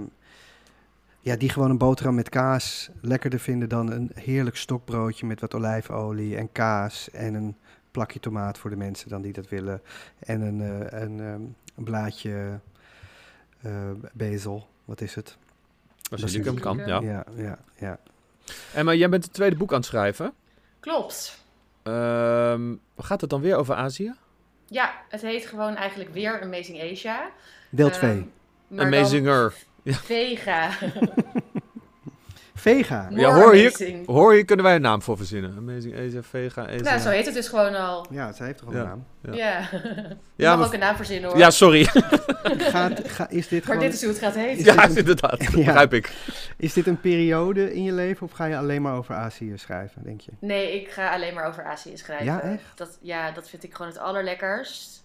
[1.20, 5.54] ja, die gewoon een boterham met kaas lekkerder vinden dan een heerlijk stokbroodje met wat
[5.54, 7.56] olijfolie en kaas en een
[7.90, 9.82] plakje tomaat voor de mensen dan die dat willen.
[10.18, 11.42] En een, eh, een, ehm,
[11.76, 12.60] een blaadje
[13.60, 14.68] eh, bezel.
[14.84, 15.36] Wat is het?
[16.10, 17.00] Basilicum kan, ja.
[17.00, 17.98] Ja, ja, ja.
[18.74, 20.32] En maar jij bent het tweede boek aan het schrijven.
[20.80, 21.38] Klopt.
[21.82, 24.14] Ehm, gaat het dan weer over Azië?
[24.66, 27.30] Ja, het heet gewoon eigenlijk weer Amazing Asia.
[27.70, 28.14] Deel Ehm, 2.
[28.68, 29.54] maar dan Amazinger.
[29.84, 30.70] Vega.
[32.64, 33.06] Vega.
[33.10, 33.96] Ja, More hoor hier-.
[34.06, 35.54] Hoor, hier kunnen wij een naam voor verzinnen.
[35.56, 36.80] Amazing Asia, Vega, Asia.
[36.80, 38.06] Nou, zo heet het dus gewoon al.
[38.10, 38.78] Ja, zij heeft toch Ja.
[38.78, 39.04] een naam.
[39.22, 39.32] Ja.
[39.32, 39.68] Ja.
[39.72, 41.38] Je Ja, mag maar- ook een naam verzinnen hoor.
[41.38, 41.84] Ja, sorry.
[42.74, 43.78] Gaat, ga, is dit maar gewoon...
[43.90, 44.58] dit is hoe het gaat heten.
[44.58, 45.30] Is ja, een- inderdaad.
[45.40, 45.64] Dat Ja.
[45.64, 46.12] begrijp ik.
[46.56, 50.02] Is dit een periode in je leven of ga je alleen maar over Azië schrijven,
[50.04, 50.30] denk je?
[50.40, 52.26] Nee, ik ga alleen maar over Azië schrijven.
[52.26, 52.62] Ja, echt?
[52.74, 55.03] Dat, ja, dat vind ik gewoon het allerlekkerst.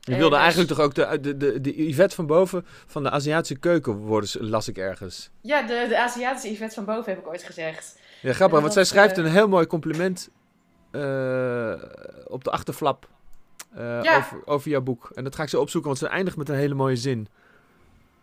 [0.00, 3.10] Je wilde dus- eigenlijk toch ook de, de, de, de Yvette van boven van de
[3.10, 5.30] Aziatische keuken worden, las ik ergens.
[5.40, 7.98] Ja, de, de Aziatische Yvette van boven heb ik ooit gezegd.
[8.22, 10.30] Ja, grappig, want zij schrijft eh, een heel mooi compliment
[10.90, 11.72] eh,
[12.26, 13.08] op de achterflap
[13.74, 14.16] eh, Ja.
[14.16, 15.10] over, over jouw boek.
[15.14, 17.28] En dat ga ik zo opzoeken, want ze eindigt met een hele mooie zin.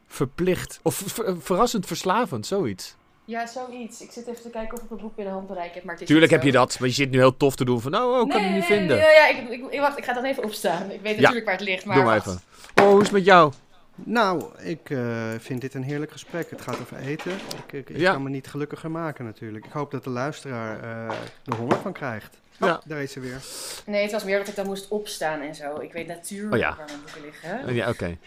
[0.07, 2.95] Verplicht, of ver- verrassend verslavend, zoiets.
[3.27, 4.01] Ja, zoiets.
[4.01, 5.83] Ik zit even te kijken of ik het boek binnen handbereik heb.
[5.83, 7.91] Maar het Tuurlijk heb je dat, maar je zit nu heel tof te doen van,
[7.91, 8.97] nou, oh, kan nee, ik niet nee, vinden.
[8.97, 10.91] Nee, ja, ik, ik, ik- wacht, ik ga dan even opstaan.
[10.91, 11.19] Ik weet Ja.
[11.21, 11.85] natuurlijk waar het ligt.
[11.85, 12.39] Maar Doe maar even.
[12.75, 13.53] Oh, hoe is het met jou?
[13.95, 16.49] Nou, ik eh, vind dit een heerlijk gesprek.
[16.49, 17.31] Het gaat over eten.
[17.31, 18.11] Ik, ik, ik Ja.
[18.11, 19.65] kan me niet gelukkiger maken natuurlijk.
[19.65, 21.15] Ik hoop dat de luisteraar eh
[21.45, 22.37] er honger van krijgt.
[22.59, 22.67] Ja.
[22.73, 23.41] Oh, daar is ze weer.
[23.85, 25.79] Nee, het was meer dat ik dan moest opstaan en zo.
[25.79, 26.75] Ik weet natuurlijk Oh ja.
[26.77, 27.75] waar mijn boeken liggen.
[27.75, 28.17] Ja, oké.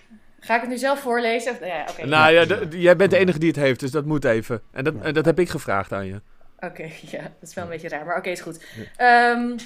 [0.40, 1.52] Ga ik het nu zelf voorlezen?
[1.52, 2.06] Of- Ja, oké.
[2.06, 4.60] Nou ja, jij bent de enige die het heeft, dus dat moet even.
[4.72, 6.20] En dat, en dat heb ik gevraagd aan je.
[6.60, 6.82] Oké,
[7.16, 8.64] ja, dat is wel een beetje raar, maar oké, is goed.
[8.96, 9.56] Ehm,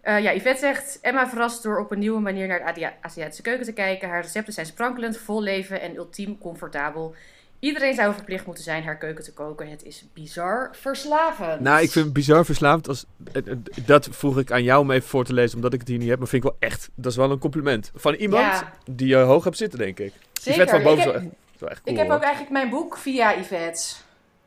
[0.00, 3.64] eh, ja, Yvette zegt, Emma verrast door op een nieuwe manier naar de Aziatische keuken
[3.66, 4.08] te kijken.
[4.08, 7.14] Haar recepten zijn sprankelend, vol leven en ultiem comfortabel.
[7.60, 9.68] Iedereen zou verplicht moeten zijn haar keuken te koken.
[9.70, 11.60] Het is bizar verslavend.
[11.60, 12.88] Nou, ik vind het bizar verslaafd.
[12.88, 15.80] Als, eh, eh, dat vroeg ik aan jou om even voor te lezen, omdat ik
[15.80, 16.18] het hier niet heb.
[16.18, 17.90] Maar vind ik wel echt, dat is wel een compliment.
[17.94, 18.72] Van iemand Ja.
[18.90, 20.12] die je hoog hebt zitten, denk ik.
[20.32, 20.52] Zeker.
[20.62, 21.96] Yvette van boven ik is heb, wel echt, is wel echt cool.
[21.96, 23.94] ik heb ook eigenlijk mijn boek via Yvette.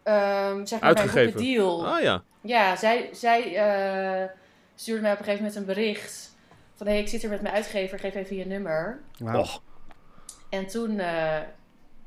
[0.03, 1.33] Ehm zeg maar mijn Uitgegeven.
[1.33, 1.87] boekendeal.
[1.87, 2.23] Ah ja.
[2.41, 4.29] Ja, zij, zij eh,
[4.75, 6.35] stuurde mij op een gegeven moment een bericht.
[6.75, 8.99] Van, hé, hey, ik zit hier met mijn uitgever, geef even je nummer.
[9.17, 9.39] Wauw.
[9.39, 9.61] Och,
[10.49, 11.37] En toen eh,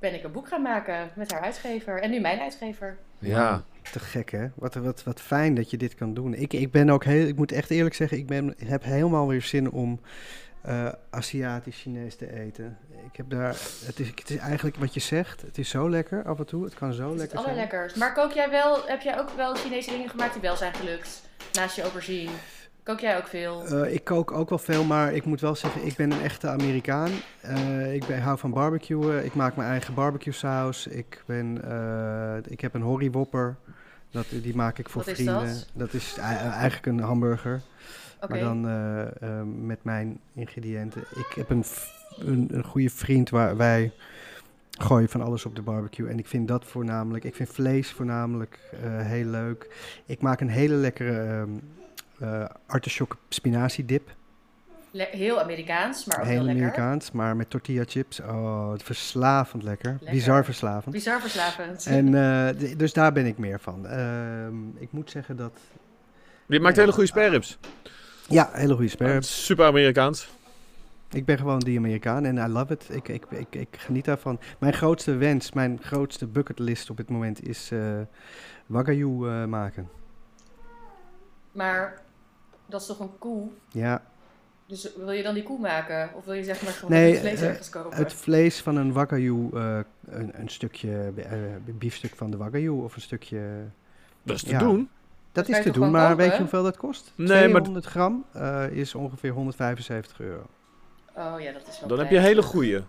[0.04, 2.00] ben ik een boek gaan maken met haar uitgever.
[2.00, 2.96] En nu mijn uitgever.
[3.18, 3.62] Ja.
[3.92, 4.46] Te gek, hè?
[4.54, 6.34] Wat, wat, wat fijn dat je dit kan doen.
[6.34, 9.42] Ik, ik ben ook heel, ik moet echt eerlijk zeggen, ik ben, heb helemaal weer
[9.42, 10.00] zin om
[10.62, 12.78] eh, Aziatisch Chinees te eten.
[13.10, 16.24] Ik heb daar, het is, het is eigenlijk wat je zegt, het is zo lekker
[16.24, 16.64] af en toe.
[16.64, 17.56] Het kan zo Het lekker het zijn.
[17.58, 17.94] allerlekkers.
[17.94, 21.22] Maar kook jij wel, heb jij ook wel Chinese dingen gemaakt die wel zijn gelukt?
[21.52, 22.30] Naast je aubergine.
[22.84, 23.66] Kook jij ook veel?
[23.66, 26.48] Eh, ik kook ook wel veel, maar ik moet wel zeggen, ik ben een echte
[26.48, 27.10] Amerikaan.
[27.40, 29.24] Eh, ik ben, hou van barbecuen.
[29.24, 30.86] Ik maak mijn eigen barbecue saus.
[30.86, 33.56] Ik, ben, eh, ik heb een horrywhopper.
[34.10, 35.56] Dat, die maak ik voor Wat is vrienden.
[35.72, 35.92] dat?
[35.92, 37.60] is ei- eigenlijk een hamburger.
[38.28, 38.60] Maar dan
[39.66, 41.00] met mijn ingrediënten.
[41.14, 41.64] Ik heb een,
[42.18, 43.92] een, een goede vriend waar wij
[44.78, 46.08] gooien van alles op de barbecue.
[46.08, 49.68] En ik vind dat voornamelijk, ik vind vlees voornamelijk heel leuk.
[50.06, 51.50] Ik maak een hele lekkere ehm
[52.24, 54.14] eh artichoke spinazie dip.
[54.90, 56.62] Le- heel Amerikaans, maar ook heel, heel lekker.
[56.62, 58.20] Amerikaans, maar met tortilla chips.
[58.20, 59.90] Oh, verslavend lekker.
[59.90, 60.10] Lekker.
[60.10, 60.94] Bizar verslavend.
[60.94, 61.86] Bizar verslavend.
[61.86, 63.86] En eh, dus daar ben ik meer van.
[63.86, 65.58] Ehm, ik moet zeggen dat...
[66.46, 67.58] Je maakt hele goede sperrips.
[68.28, 69.22] Ja, hele goede sperm.
[69.22, 70.28] Super Amerikaans.
[71.10, 72.86] Ik ben gewoon die Amerikaan en I love it.
[72.90, 74.40] Ik, ik, ik, ik geniet daarvan.
[74.58, 78.00] Mijn grootste wens, mijn grootste bucketlist op dit moment is eh
[78.66, 79.88] Wagyu eh, maken.
[81.52, 82.02] Maar
[82.66, 83.48] dat is toch een koe?
[83.70, 84.02] Ja,
[84.66, 86.10] Dus wil je dan die koe maken?
[86.14, 87.96] Of wil je zeg maar gewoon Nee, het vlees eh, ergens kopen?
[87.96, 92.94] het vlees van een Wagyu, eh, een, een stukje eh, biefstuk van de Wagyu of
[92.94, 93.40] een stukje...
[94.22, 94.58] Dat is te Ja.
[94.58, 94.88] doen.
[95.32, 97.12] Dat is te doen, maar weet je hoeveel dat kost?
[97.14, 100.46] Nee, maar- 200 gram eh, is ongeveer 175 euro.
[101.16, 102.82] Oh ja, dat is wel Dan heb je hele goede.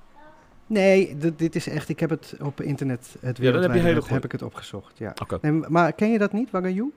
[0.68, 4.02] Nee, dit, dit is echt, ik heb het op internet, het dan heb je hele
[4.06, 4.98] heb ik het opgezocht.
[4.98, 5.14] Ja.
[5.42, 6.94] Nee, maar ken je dat niet, Wagyu?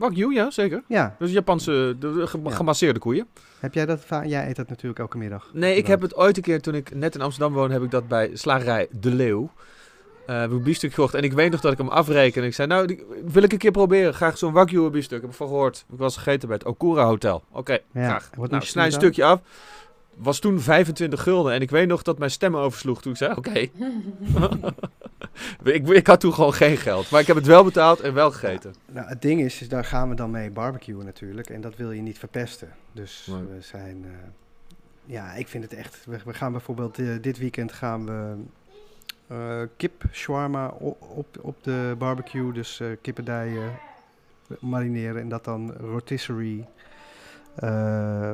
[0.00, 0.82] Wagyu, ja, zeker.
[0.86, 2.50] Ja, Dus Japanse de, de ge- Ja.
[2.50, 3.26] gemasseerde koeien.
[3.60, 4.00] heb jij dat?
[4.04, 5.50] va- Jij eet dat natuurlijk elke middag.
[5.52, 7.90] Nee, ik heb het ooit een keer, toen ik net in Amsterdam woonde, heb ik
[7.90, 9.50] dat bij slagerij De Leeuw.
[10.26, 11.14] eh heb ik een biefstuk gekocht.
[11.14, 12.42] En ik weet nog dat ik hem afreken.
[12.42, 14.14] En ik zei, nou, die wil ik een keer proberen.
[14.14, 15.20] Graag zo'n Wagyu biefstuk.
[15.20, 15.76] Heb ik van gehoord.
[15.86, 17.42] Heb ik was gegeten bij het Okura Hotel.
[17.52, 18.30] Oké, Ja, graag.
[18.50, 19.40] Nou, snij een stukje af.
[20.22, 21.52] Was toen 25 gulden.
[21.52, 23.52] En ik weet nog dat mijn stem oversloeg toen ik zei, oké.
[25.62, 27.10] ik, ik had toen gewoon geen geld.
[27.10, 28.74] Maar ik heb het wel betaald en wel gegeten.
[28.92, 31.50] Nou, het ding is, is, daar gaan we dan mee barbecuen natuurlijk.
[31.50, 32.68] En dat wil je niet verpesten.
[32.92, 33.42] Dus Nee.
[33.42, 34.04] we zijn...
[34.04, 34.10] eh,
[35.04, 36.04] ja, ik vind het echt...
[36.06, 38.34] We, we gaan bijvoorbeeld eh, dit weekend gaan we
[39.26, 42.52] eh, kip shawarma op, op, op de barbecue.
[42.52, 43.78] Dus eh kippendijen
[44.60, 46.64] marineren en dat dan rotisserie
[47.54, 48.32] eh,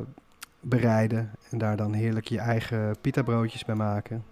[0.61, 1.31] bereiden.
[1.51, 4.25] En daar dan heerlijk je eigen pita broodjes bij maken.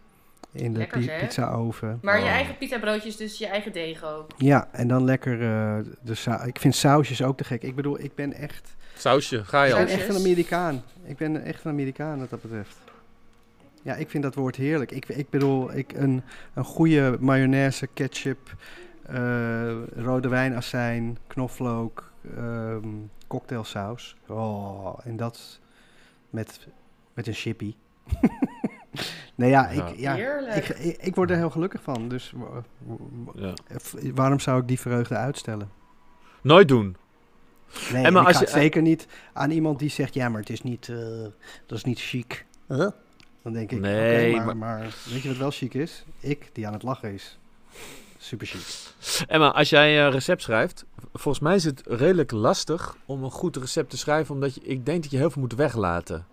[0.52, 1.98] In de pi- pizza oven.
[2.02, 2.28] Maar je Oh.
[2.30, 4.30] eigen pita broodjes, dus je eigen deeg ook.
[4.36, 7.62] Ja, en dan lekker eh, de sa- Ik vind sausjes ook te gek.
[7.62, 9.78] Ik bedoel, ik ben echt, Sausje, ga je ik al.
[9.78, 10.08] ben Sausjes?
[10.08, 10.82] echt een Amerikaan.
[11.04, 12.76] Ik ben echt een Amerikaan wat dat betreft.
[13.82, 14.90] Ja, ik vind dat woord heerlijk.
[14.92, 16.22] Ik, ik bedoel, ik, een,
[16.54, 18.54] een goede mayonaise, ketchup,
[19.06, 22.88] eh, rode wijnazijn, knoflook, ehm,
[23.26, 24.16] cocktailsaus.
[24.26, 25.60] Oh, en dat
[26.34, 26.66] met,
[27.14, 27.74] met een chippy.
[29.34, 29.86] nee, ja, Ja.
[29.88, 30.14] ik, ja
[30.54, 32.08] ik, ik, ik word er heel gelukkig van.
[32.08, 32.32] Dus
[33.34, 33.52] Ja.
[34.14, 35.70] waarom zou ik die vreugde uitstellen?
[36.42, 36.96] Nooit doen.
[37.92, 40.28] Nee, En maar ik als ga je- het zeker niet aan iemand die zegt, ja,
[40.28, 40.96] maar het is niet, eh,
[41.66, 42.46] dat is niet chic.
[42.68, 42.88] Huh?
[43.42, 46.04] Dan denk ik, Nee, oké, maar, maar- maar weet je wat wel chic is?
[46.20, 47.38] Ik, die aan het lachen is.
[48.24, 48.92] Super chic.
[49.28, 53.56] Emma, als jij een recept schrijft, volgens mij is het redelijk lastig om een goed
[53.56, 56.26] recept te schrijven, omdat je, ik denk dat je heel veel moet weglaten.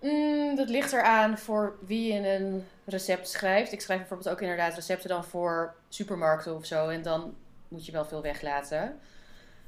[0.00, 3.72] Mm, dat ligt eraan voor wie je een recept schrijft.
[3.72, 6.88] Ik schrijf bijvoorbeeld ook inderdaad recepten dan voor supermarkten of zo.
[6.88, 7.34] En dan
[7.68, 8.98] moet je wel veel weglaten.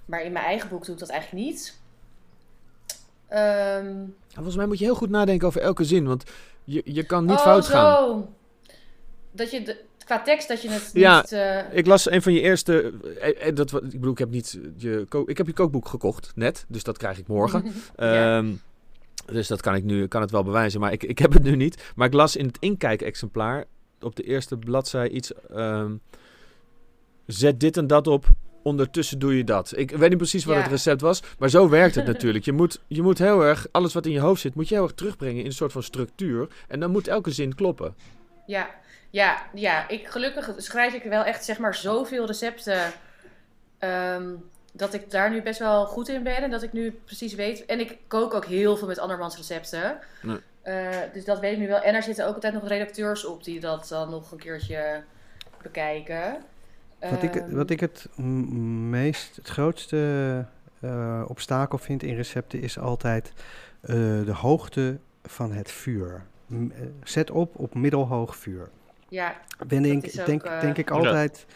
[0.05, 1.79] Maar in mijn eigen boek doe ik dat eigenlijk niet.
[3.29, 6.25] Ehm, En volgens mij moet je heel goed nadenken over elke zin, want
[6.65, 7.97] je, je kan niet oh, fout gaan.
[7.97, 8.29] zo.
[9.31, 11.33] Dat je de, qua tekst dat je het Ja, niet...
[11.33, 12.93] eh, Ik las een van je eerste.
[13.21, 16.65] eh, eh, dat, ik bedoel, ik heb niet je, ik heb je kookboek gekocht, net.
[16.69, 17.65] Dus dat krijg ik morgen.
[17.97, 18.37] Ja.
[18.39, 18.53] Ehm,
[19.33, 20.81] dus dat kan ik nu, kan het wel bewijzen.
[20.81, 21.93] Maar ik, ik heb het nu niet.
[21.97, 23.65] Maar ik las in het inkijkexemplaar
[24.01, 25.33] op de eerste bladzij iets.
[25.51, 25.93] ehm,
[27.27, 28.27] zet dit en dat op.
[28.63, 29.73] Ondertussen doe je dat.
[29.77, 30.63] Ik weet niet precies wat Ja.
[30.63, 31.23] het recept was.
[31.39, 32.45] Maar zo werkt het natuurlijk.
[32.45, 34.83] Je moet, je moet heel erg, alles wat in je hoofd zit, moet je heel
[34.85, 36.49] erg terugbrengen in een soort van structuur.
[36.69, 37.95] En dan moet elke zin kloppen.
[38.47, 38.71] Ja,
[39.15, 39.89] ja, ja.
[39.89, 42.81] Ik, gelukkig schrijf ik wel echt zeg maar zoveel recepten.
[43.79, 44.29] ehm,
[44.73, 46.37] dat ik daar nu best wel goed in ben.
[46.37, 47.65] En dat ik nu precies weet.
[47.67, 49.99] En ik kook ook heel veel met andermans recepten.
[50.23, 50.39] Nee.
[50.63, 51.81] Eh, dus dat weet ik nu wel.
[51.81, 55.03] En er zitten ook altijd nog redacteurs op die dat dan nog een keertje
[55.63, 56.37] bekijken.
[57.11, 60.45] Wat ik, Ehm, wat ik het meest, het grootste
[60.81, 63.33] eh, obstakel vind in recepten is altijd
[63.81, 63.89] eh,
[64.25, 66.23] de hoogte van het vuur.
[66.47, 66.71] m-
[67.05, 68.69] zet op op middelhoog vuur.
[69.15, 69.37] Ja,
[69.67, 71.47] Ben ik, ook, denk, eh, denk ik altijd,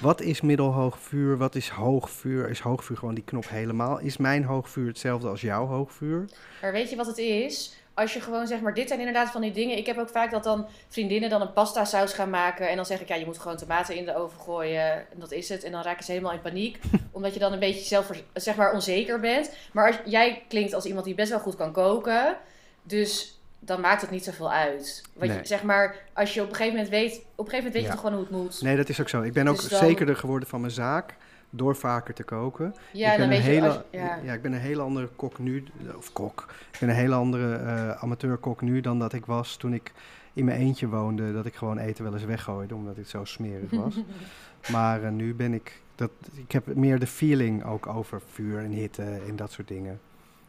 [0.00, 1.36] wat is middelhoog vuur?
[1.36, 2.50] Wat is hoog vuur?
[2.50, 3.98] Is hoog vuur gewoon die knop helemaal?
[3.98, 6.24] Is mijn hoog vuur hetzelfde als jouw hoog vuur?
[6.62, 7.76] maar weet je wat het is?
[7.94, 9.76] Als je gewoon zeg maar, dit zijn inderdaad van die dingen.
[9.76, 12.68] Ik heb ook vaak dat dan vriendinnen dan een pasta saus gaan maken.
[12.68, 14.92] En dan zeg ik, ja, je moet gewoon tomaten in de oven gooien.
[14.92, 15.64] En dat is het.
[15.64, 16.78] En dan raken ze helemaal in paniek.
[17.12, 19.50] omdat je dan een beetje zelf zeg maar onzeker bent.
[19.72, 22.36] Maar als, jij klinkt als iemand die best wel goed kan koken.
[22.82, 25.02] Dus dan maakt het niet zoveel uit.
[25.14, 25.40] Want Nee.
[25.40, 27.82] je, zeg maar, als je op een gegeven moment weet, op een gegeven moment weet
[27.82, 27.96] je Ja.
[27.96, 28.62] gewoon hoe het moet.
[28.62, 29.22] Nee, dat is ook zo.
[29.22, 31.16] Ik ben ook dan- zekerder geworden van mijn zaak
[31.50, 32.74] door vaker te koken.
[32.92, 34.18] Ja, ik dan ben weet een je, hele, als, ja.
[34.24, 34.32] ja.
[34.32, 35.64] ik ben een hele andere kok nu,
[35.96, 36.46] of kok.
[36.72, 39.92] Ik ben een hele andere eh, amateurkok nu dan dat ik was toen ik
[40.32, 41.32] in mijn eentje woonde.
[41.32, 43.94] Dat ik gewoon eten wel eens weggooide, omdat het zo smerig was.
[44.72, 48.70] maar eh, nu ben ik, dat, ik heb meer de feeling ook over vuur en
[48.70, 50.00] hitte en dat soort dingen.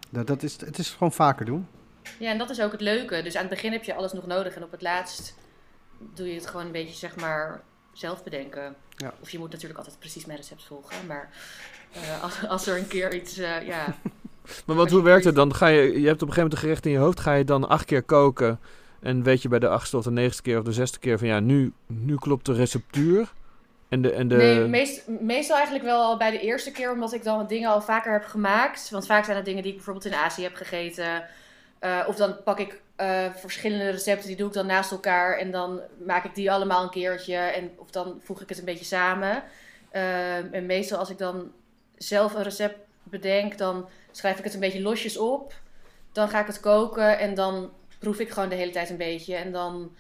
[0.10, 1.68] Dat, dat is, het is gewoon vaker doen.
[2.18, 3.22] Ja, en dat is ook het leuke.
[3.22, 5.36] Dus aan het begin heb je alles nog nodig en op het laatst
[6.14, 7.62] doe je het gewoon een beetje, zeg maar,
[7.94, 8.76] zelf bedenken.
[8.96, 9.14] Ja.
[9.22, 11.30] Of je moet natuurlijk altijd precies mijn recept volgen, maar
[11.94, 13.86] eh, als, als er een keer iets, eh, ja...
[14.66, 15.56] Maar wat, hoe werkt het dan?
[15.56, 17.20] Ga je, je hebt op een gegeven moment een gerecht in je hoofd.
[17.20, 18.60] Ga je dan acht keer koken.
[19.00, 21.28] En weet je bij de achtste of de negende keer of de zesde keer van
[21.28, 23.34] ja, nu, nu klopt de receptuur.
[23.90, 24.36] En de, en de...
[24.36, 27.82] Nee, meest, meestal eigenlijk wel al bij de eerste keer, omdat ik dan dingen al
[27.82, 28.90] vaker heb gemaakt.
[28.90, 31.24] Want vaak zijn het dingen die ik bijvoorbeeld in Azië heb gegeten.
[31.80, 35.38] Eh, of dan pak ik eh, verschillende recepten, die doe ik dan naast elkaar.
[35.38, 37.36] En dan maak ik die allemaal een keertje.
[37.36, 39.44] En, of dan voeg ik het een beetje samen.
[39.92, 41.52] Ehm, en meestal als ik dan
[41.98, 45.54] zelf een recept bedenk, dan schrijf ik het een beetje losjes op.
[46.12, 49.36] Dan ga ik het koken en dan proef ik gewoon de hele tijd een beetje.
[49.36, 49.96] En dan,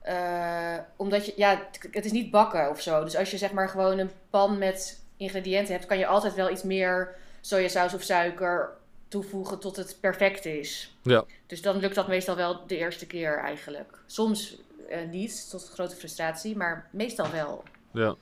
[0.00, 3.04] eh, omdat je, ja, het is niet bakken of zo.
[3.04, 6.50] Dus als je zeg maar gewoon een pan met ingrediënten hebt, kan je altijd wel
[6.50, 8.78] iets meer sojasaus of suiker
[9.10, 10.96] toevoegen tot het perfect is.
[11.02, 11.24] Ja.
[11.46, 13.98] Dus dan lukt dat meestal wel de eerste keer eigenlijk.
[14.06, 14.56] Soms
[14.88, 17.62] eh, niet, tot grote frustratie, maar meestal wel.
[17.92, 18.14] Ja.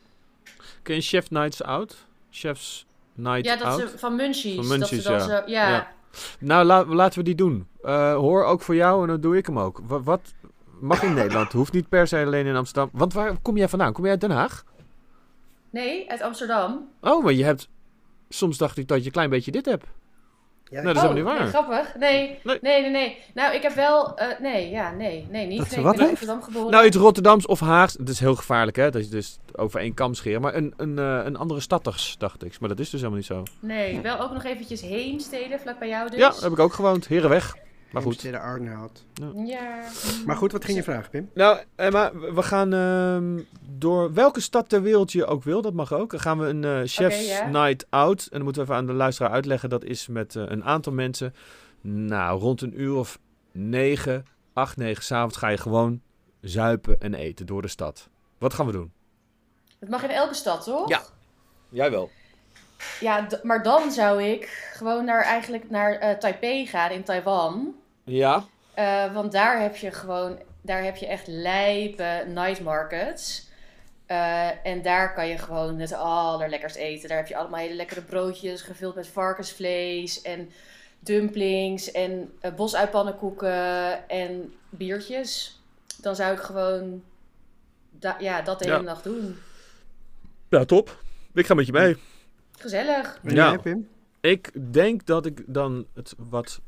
[0.82, 1.96] Ken je Chef Nights Out?
[2.30, 3.80] Chef's Night Ja, dat Out?
[3.80, 4.54] ze van Munchies.
[4.54, 5.24] Van dat Munchies, ze dan ja.
[5.24, 5.68] zo, ja.
[5.68, 5.92] Ja.
[6.40, 7.66] Nou, la- laten we die doen.
[7.82, 9.80] Eh, hoor ook voor jou en dan doe ik hem ook.
[9.86, 10.34] Wat, wat
[10.80, 11.52] mag in Nederland?
[11.52, 12.90] Hoeft niet per se alleen in Amsterdam.
[12.92, 13.92] Want waar kom jij vandaan?
[13.92, 14.64] Kom jij uit Den Haag?
[15.70, 16.88] Nee, uit Amsterdam.
[17.00, 17.68] Oh, maar je hebt...
[18.28, 19.86] Soms dacht ik dat je een klein beetje dit hebt.
[20.70, 21.64] Ja, Nou, dat is oh, helemaal niet nee, waar.
[21.64, 21.94] grappig.
[21.98, 22.58] Nee, Nee.
[22.60, 23.18] nee, nee.
[23.34, 24.16] Nou, ik heb wel...
[24.16, 25.58] eh, nee, ja, nee, nee, niet.
[25.58, 26.24] Dat ze nee, wat ik ben in heeft?
[26.28, 26.70] Rotterdam geboren.
[26.70, 27.92] Nou, iets Rotterdams of Haags.
[27.98, 28.90] Het is heel gevaarlijk, hè?
[28.90, 30.40] Dat je dus over één kam scheren.
[30.40, 32.60] Maar een, een, eh, een andere stadders, dacht ik.
[32.60, 33.42] Maar dat is dus helemaal niet zo.
[33.60, 36.18] Nee, wel ook nog eventjes heen steden, vlak bij jou dus.
[36.18, 37.06] Ja, heb ik ook gewoond.
[37.08, 37.56] Herenweg.
[37.90, 38.34] Maar goed.
[38.34, 39.04] Arnhout.
[39.34, 39.84] Ja.
[40.26, 41.30] Maar goed, wat ging je vragen, Pim?
[41.34, 43.40] Nou, Emma, we gaan ehm,
[43.78, 46.10] door welke stad ter wereld je ook wil, dat mag ook.
[46.10, 47.42] Dan gaan we een eh, Chef's.
[47.50, 48.22] Night Out.
[48.22, 49.68] En dan moeten we even aan de luisteraar uitleggen.
[49.68, 51.34] Dat is met eh, een aantal mensen.
[51.80, 53.18] Nou, rond een uur of
[53.52, 56.00] negen, acht, negen s'avonds ga je gewoon
[56.40, 58.08] zuipen en eten door de stad.
[58.38, 58.92] Wat gaan we doen?
[59.78, 60.88] Het mag in elke stad, toch?
[60.88, 61.02] Ja.
[61.68, 62.10] Jij wel.
[63.00, 67.74] Ja, maar dan zou ik gewoon naar, eigenlijk naar eh, Taipei gaan in Taiwan.
[68.04, 68.44] Ja.
[68.74, 73.46] Eh, want daar heb je gewoon, daar heb je echt lijpe night markets.
[74.06, 77.08] Eh, en daar kan je gewoon het allerlekkers eten.
[77.08, 80.50] Daar heb je allemaal hele lekkere broodjes gevuld met varkensvlees en
[81.00, 85.60] dumplings en uh, bosuitpannenkoeken en biertjes.
[86.00, 87.02] Dan zou ik gewoon
[87.90, 88.72] da- ja, dat de Ja.
[88.72, 89.38] hele nacht doen.
[90.48, 90.96] Ja, top.
[91.34, 91.96] Ik ga met je mee.
[92.58, 93.18] Gezellig.
[93.22, 93.32] Ja.
[93.32, 93.88] jij, Pim?
[94.20, 96.60] Ik denk dat ik dan het wat.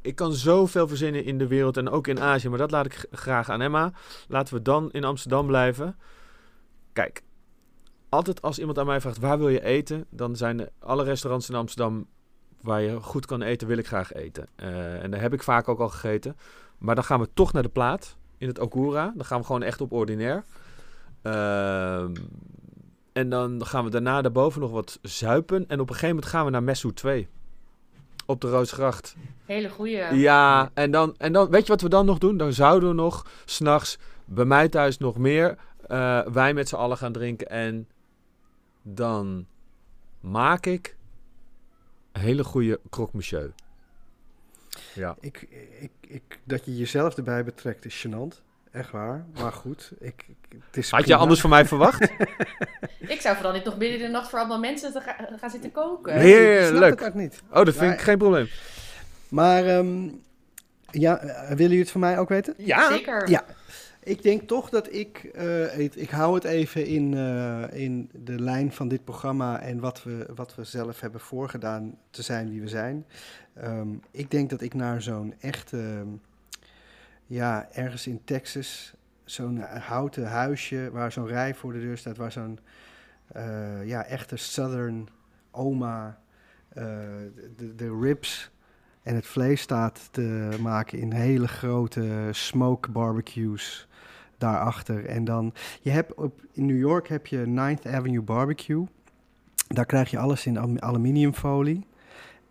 [0.00, 3.06] Ik kan zoveel verzinnen in de wereld en ook in Azië, maar dat laat ik
[3.10, 3.92] graag aan Emma.
[4.28, 5.96] Laten we dan in Amsterdam blijven.
[6.92, 7.22] Kijk,
[8.08, 11.48] altijd als iemand aan mij vraagt waar wil je eten, dan zijn er alle restaurants
[11.48, 12.06] in Amsterdam
[12.60, 14.48] waar je goed kan eten, wil ik graag eten.
[14.56, 16.36] Eh, en daar heb ik vaak ook al gegeten.
[16.78, 19.12] Maar dan gaan we toch naar de plaat in het Okura.
[19.16, 20.44] Dan gaan we gewoon echt op ordinair.
[21.22, 22.14] Ehm,
[23.16, 25.68] en dan gaan we daarna daarboven nog wat zuipen.
[25.68, 27.28] En op een gegeven moment gaan we naar Messu 2.
[28.26, 29.16] Op de Roosgracht.
[29.44, 30.14] Hele goeie.
[30.14, 32.36] Ja, en dan, en dan, weet je wat we dan nog doen?
[32.36, 35.56] Dan zouden we nog s'nachts bij mij thuis nog meer
[35.86, 37.48] eh wijn met z'n allen gaan drinken.
[37.48, 37.88] En
[38.82, 39.46] dan
[40.20, 40.96] maak ik
[42.12, 43.52] een hele goede croque monsieur.
[44.94, 45.16] Ja.
[45.20, 45.46] Ik,
[45.80, 48.45] ik, ik, dat je jezelf erbij betrekt is gênant.
[48.76, 49.24] Echt waar.
[49.40, 52.02] Maar goed, ik, ik- het is Had je anders van mij verwacht?
[53.14, 55.50] Ik zou vooral niet nog midden in de nacht voor allemaal mensen te ga- gaan
[55.50, 56.14] zitten koken.
[56.14, 56.76] Ik Heerlijk.
[56.76, 57.42] snap het ook niet.
[57.48, 58.48] Oh, dat vind Maar- ik geen probleem.
[59.28, 59.84] Maar ja,
[60.90, 62.54] ja, eh, willen jullie het van mij ook weten?
[62.56, 62.88] Ja.
[62.90, 63.28] Zeker.
[63.30, 63.44] Ja.
[64.02, 68.40] Ik denk toch dat ik, eh, ik, ik hou het even in, eh, in de
[68.40, 72.60] lijn van dit programma en wat we, wat we zelf hebben voorgedaan te zijn wie
[72.60, 73.06] we zijn.
[73.54, 76.04] Ehm, ik denk dat ik naar zo'n echte
[77.26, 82.32] ja, ergens in Texas zo'n houten huisje waar zo'n rij voor de deur staat, waar
[82.32, 82.58] zo'n
[83.26, 85.08] eh, ja, echte Southern
[85.50, 86.18] oma
[86.68, 86.84] eh,
[87.56, 88.50] de, de ribs
[89.02, 93.88] en het vlees staat te maken in hele grote smoke barbecues
[94.38, 95.06] daarachter.
[95.06, 98.86] En dan, je hebt op, in New York heb je 9th Avenue Barbecue.
[99.68, 101.86] Daar krijg je alles in aluminiumfolie.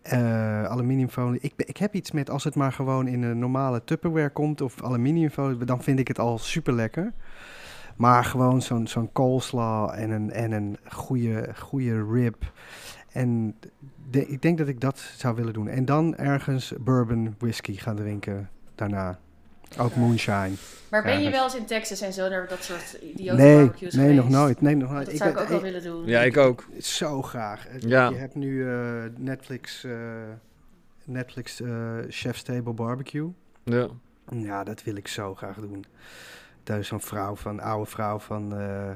[0.05, 1.39] Eh, aluminiumfolie.
[1.41, 4.83] Ik, ik heb iets met als het maar gewoon in een normale Tupperware komt of
[4.83, 7.13] aluminiumfolie, dan vind ik het al super lekker.
[7.95, 12.51] Maar gewoon zo'n zo'n coleslaw en een, en een goede, goede rib.
[13.11, 13.55] En
[14.11, 15.67] ik denk dat ik dat zou willen doen.
[15.67, 19.19] En dan ergens bourbon whisky gaan drinken daarna.
[19.79, 20.51] Ook moonshine.
[20.89, 23.93] Maar ben je wel eens in Texas en zo naar dat soort idiote Nee, barbecues
[23.93, 24.29] nee, geweest?
[24.29, 24.61] nog nooit.
[24.61, 25.05] Nee, nog nooit.
[25.05, 26.05] Dat zou ik ook wel ik- willen doen.
[26.05, 26.65] Ja, ik ook.
[26.79, 27.65] Zo graag.
[27.69, 28.09] Het- Ja.
[28.09, 29.91] Je hebt nu eh, Netflix, eh,
[31.05, 31.69] Netflix eh,
[32.09, 33.27] Chef's Table Barbecue.
[33.63, 33.87] Ja.
[34.31, 35.85] Ja, dat wil ik zo graag doen.
[36.63, 38.89] Daar is zo'n vrouw van, oude vrouw van eh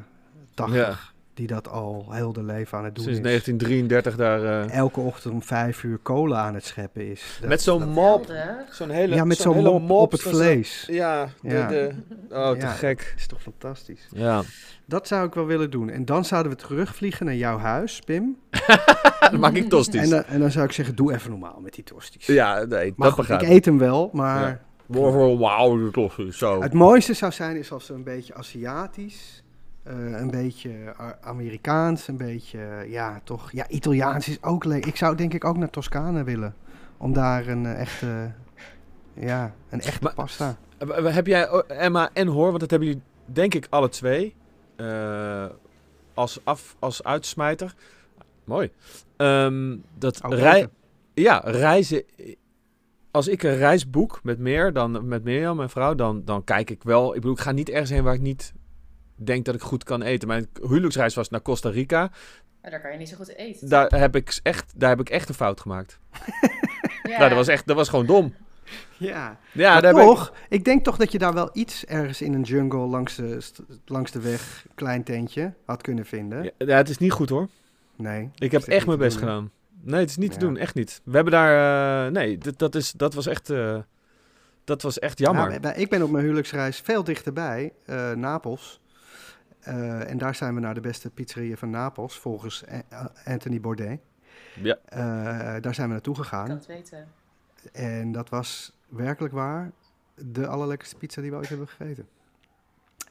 [0.53, 0.97] 80, Ja.
[1.39, 3.23] Die dat al heel de leven aan het doen Sinds is.
[3.25, 4.63] 1933 daar...
[4.69, 7.37] eh, Elke ochtend om vijf uur cola aan het scheppen is.
[7.39, 8.33] Dat- met zo'n mop.
[8.71, 10.85] Zo'n hele Ja, met zo'n mop, op het vlees.
[10.91, 11.67] Ja, de, Ja.
[11.67, 11.91] De,
[12.29, 12.71] oh, te Ja.
[12.71, 13.13] gek.
[13.17, 14.07] is toch fantastisch.
[14.11, 14.41] Ja.
[14.85, 15.89] Dat zou ik wel willen doen.
[15.89, 18.37] En dan zouden we terugvliegen naar jouw huis, Pim.
[19.31, 20.01] Dan maak ik tosties.
[20.01, 22.25] En, dan- en dan zou ik zeggen, doe even normaal met die tosties.
[22.25, 23.53] ja, nee, maar dat goed, begrijp ik ik.
[23.53, 24.47] eet hem wel, maar...
[24.47, 24.59] Ja.
[24.85, 26.61] Wow, Wauw, de tosties, zo.
[26.61, 29.43] Het mooiste zou zijn is als ze een beetje Aziatisch,
[29.89, 34.85] eh, een beetje A- Amerikaans, een beetje, eh, ja, toch, ja, Italiaans is ook leuk.
[34.85, 36.55] Ik zou denk ik ook naar Toscane willen,
[36.97, 38.31] om daar een eh, echte,
[39.13, 40.57] ja, een echte Maar- pasta.
[40.77, 44.35] Eh, Heb jij oh, Emma en Hoor, want dat hebben jullie denk ik alle twee,
[44.75, 45.45] eh,
[46.13, 47.73] als, af, als uitsmijter.
[48.43, 48.71] Mooi.
[49.17, 50.67] Ehm, dat rei
[51.13, 52.03] ja, reizen.
[53.11, 56.69] Als ik een reis boek met meer dan met Mirjam, mijn vrouw, dan, dan kijk
[56.69, 57.07] ik wel.
[57.09, 58.53] Ik bedoel, ik ga niet ergens heen waar ik niet
[59.25, 60.27] denk dat ik goed kan eten.
[60.27, 62.11] Mijn huwelijksreis was naar Costa Rica.
[62.61, 63.69] Maar daar kan je niet zo goed eten.
[63.69, 65.99] Daar heb ik echt, daar heb ik echt een fout gemaakt.
[67.03, 67.17] Ja.
[67.17, 68.33] Nou, dat was echt, dat was gewoon dom.
[68.97, 70.63] Ja, Ja, maar daar heb ik- toch, ik...
[70.63, 73.37] denk toch dat je daar wel iets ergens in een jungle langs de,
[73.85, 76.43] langs de weg, klein tentje, had kunnen vinden.
[76.43, 77.47] Ja, ja, het is niet goed hoor.
[77.95, 78.29] Nee.
[78.35, 79.51] Ik heb echt mijn best doen, gedaan.
[79.81, 81.01] Nee, het is niet te doen, echt niet.
[81.03, 83.77] We hebben daar, eh, nee, dat, dat, is, dat was echt, eh,
[84.63, 85.47] dat was echt jammer.
[85.49, 88.79] Nou, wij- ik ben op mijn huwelijksreis veel dichterbij, eh, Napels.
[89.59, 92.63] Eh, en daar zijn we naar de beste pizzerieën van Napels, volgens
[93.25, 94.01] Anthony Bourdain.
[94.61, 94.77] Ja.
[94.85, 96.49] Eh, daar zijn we naartoe Ik kan gegaan.
[96.49, 97.07] het weten.
[97.71, 99.71] En dat was werkelijk waar
[100.15, 102.07] de allerlekkerste pizza die we ooit hebben gegeten.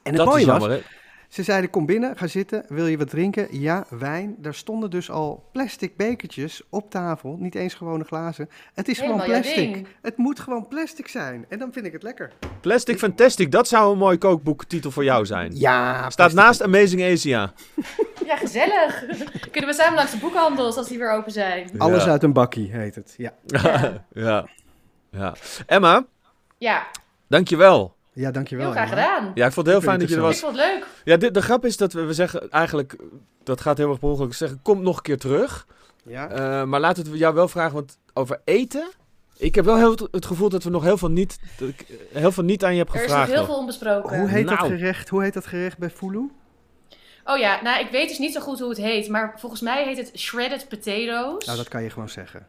[0.03, 0.83] En het dat mooie is was, jammer, hè?
[1.29, 3.59] Ze zeiden kom binnen, ga zitten, wil je wat drinken?
[3.59, 4.35] Ja, wijn.
[4.37, 8.49] Daar stonden dus al plastic bekertjes op tafel, niet eens gewone glazen.
[8.73, 9.85] Het is Helemaal gewoon plastic.
[10.01, 11.45] Het moet gewoon plastic zijn.
[11.49, 12.31] En dan vind ik het lekker.
[12.61, 15.51] Plastic Fantastic, dat zou een mooi kookboektitel voor jou zijn.
[15.55, 17.53] Ja, Staat naast Amazing Asia.
[18.25, 19.05] Ja, gezellig.
[19.51, 21.69] Kunnen we samen langs de boekhandels als die weer open zijn?
[21.77, 23.13] Alles uit een bakkie heet het.
[23.17, 24.03] Ja, Ja.
[24.13, 24.47] ja.
[25.11, 25.35] ja.
[25.65, 26.05] Emma,
[26.57, 26.87] Ja,
[27.27, 27.95] dankjewel.
[28.19, 28.65] Ja dankjewel.
[28.65, 29.03] heel graag Emma.
[29.15, 29.31] gedaan.
[29.35, 30.39] Ja, ik vond het heel fijn dat je er Ik was.
[30.39, 30.85] vond het leuk.
[31.03, 32.95] Ja, de, de grap is dat we, we zeggen eigenlijk,
[33.43, 35.67] dat gaat heel erg per ongeluk zeggen, kom nog een keer terug.
[36.03, 36.29] Ja.
[36.29, 38.89] Eh, maar laten we jou wel vragen, want over eten...
[39.37, 42.31] Ik heb wel heel het- gevoel dat we nog heel veel niet, dat ik heel
[42.31, 43.29] veel niet aan je heb Er is nog gevraagd.
[43.29, 43.45] heel nog.
[43.47, 44.19] veel onbesproken.
[44.19, 44.69] Hoe heet dat Nou.
[44.77, 45.09] gerecht?
[45.09, 46.29] Hoe heet dat gerecht bij Fulu?
[47.25, 49.83] Oh ja, nou ik weet dus niet zo goed hoe het heet, maar volgens mij
[49.85, 51.45] heet het shredded potatoes.
[51.45, 52.47] Nou, dat kan je gewoon zeggen.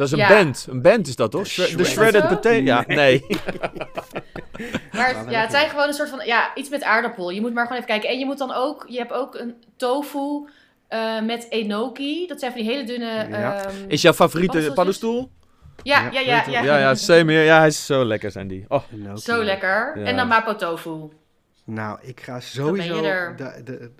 [0.00, 0.28] Dat is een Ja.
[0.42, 0.66] band.
[0.70, 1.42] Een band is dat toch?
[1.42, 2.50] De Shre- De shredded- potato.
[2.50, 3.26] Ja, nee.
[4.92, 7.30] Maar ja, het zijn gewoon een soort van, ja, iets met aardappel.
[7.30, 8.08] Je moet maar gewoon even kijken.
[8.10, 10.48] En je moet dan ook, je hebt ook een tofu
[10.88, 12.26] eh, met enoki.
[12.26, 13.26] Dat zijn van die hele dunne...
[13.30, 13.64] Ja.
[13.64, 15.30] ehm, Is jouw favoriete paddenstoel?
[15.82, 16.62] ja, Ja, ja, ja, ja.
[16.62, 17.32] Ja, ja, same.
[17.32, 18.64] Ja, hij is zo lekker zijn die.
[18.68, 19.20] Oh, Enoki.
[19.20, 19.92] Zo lekker.
[19.98, 20.04] Ja.
[20.04, 21.08] En dan mapo tofu.
[21.64, 22.96] Nou, ik ga ben sowieso...
[22.96, 23.36] je er.
[23.36, 23.90] de- de-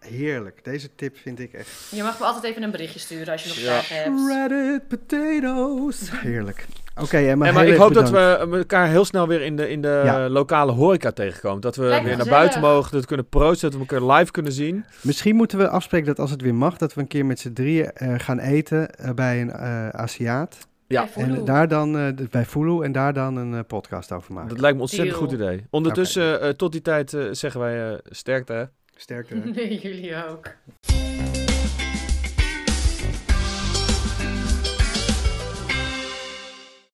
[0.00, 0.64] heerlijk.
[0.64, 1.68] Deze tip vind ik echt...
[1.90, 3.62] Je mag me altijd even een berichtje sturen als je nog Ja.
[3.82, 4.20] vragen hebt.
[4.20, 6.10] Shredded potatoes.
[6.10, 6.66] Heerlijk.
[7.00, 9.80] Oké, Emma, en maar ik hoop dat we elkaar heel snel weer in de, in
[9.82, 10.28] de Ja.
[10.28, 11.60] lokale horeca tegenkomen.
[11.60, 14.30] Dat we Lijkt weer naar buiten mogen, dat we kunnen proosten, dat we elkaar live
[14.30, 14.84] kunnen zien.
[15.00, 17.52] Misschien moeten we afspreken dat als het weer mag, dat we een keer met z'n
[17.52, 20.56] drieën eh, gaan eten eh, bij een eh Aziat.
[20.86, 21.08] Ja.
[21.14, 24.48] En daar dan, eh, bij Fulu, en daar dan een podcast over maken.
[24.48, 25.28] Dat lijkt me een ontzettend Deal.
[25.28, 25.66] goed idee.
[25.70, 28.70] Ondertussen, eh, tot die tijd, zeggen wij eh, sterkte.
[29.00, 29.34] Sterkte.
[29.54, 30.54] Nee, jullie ook.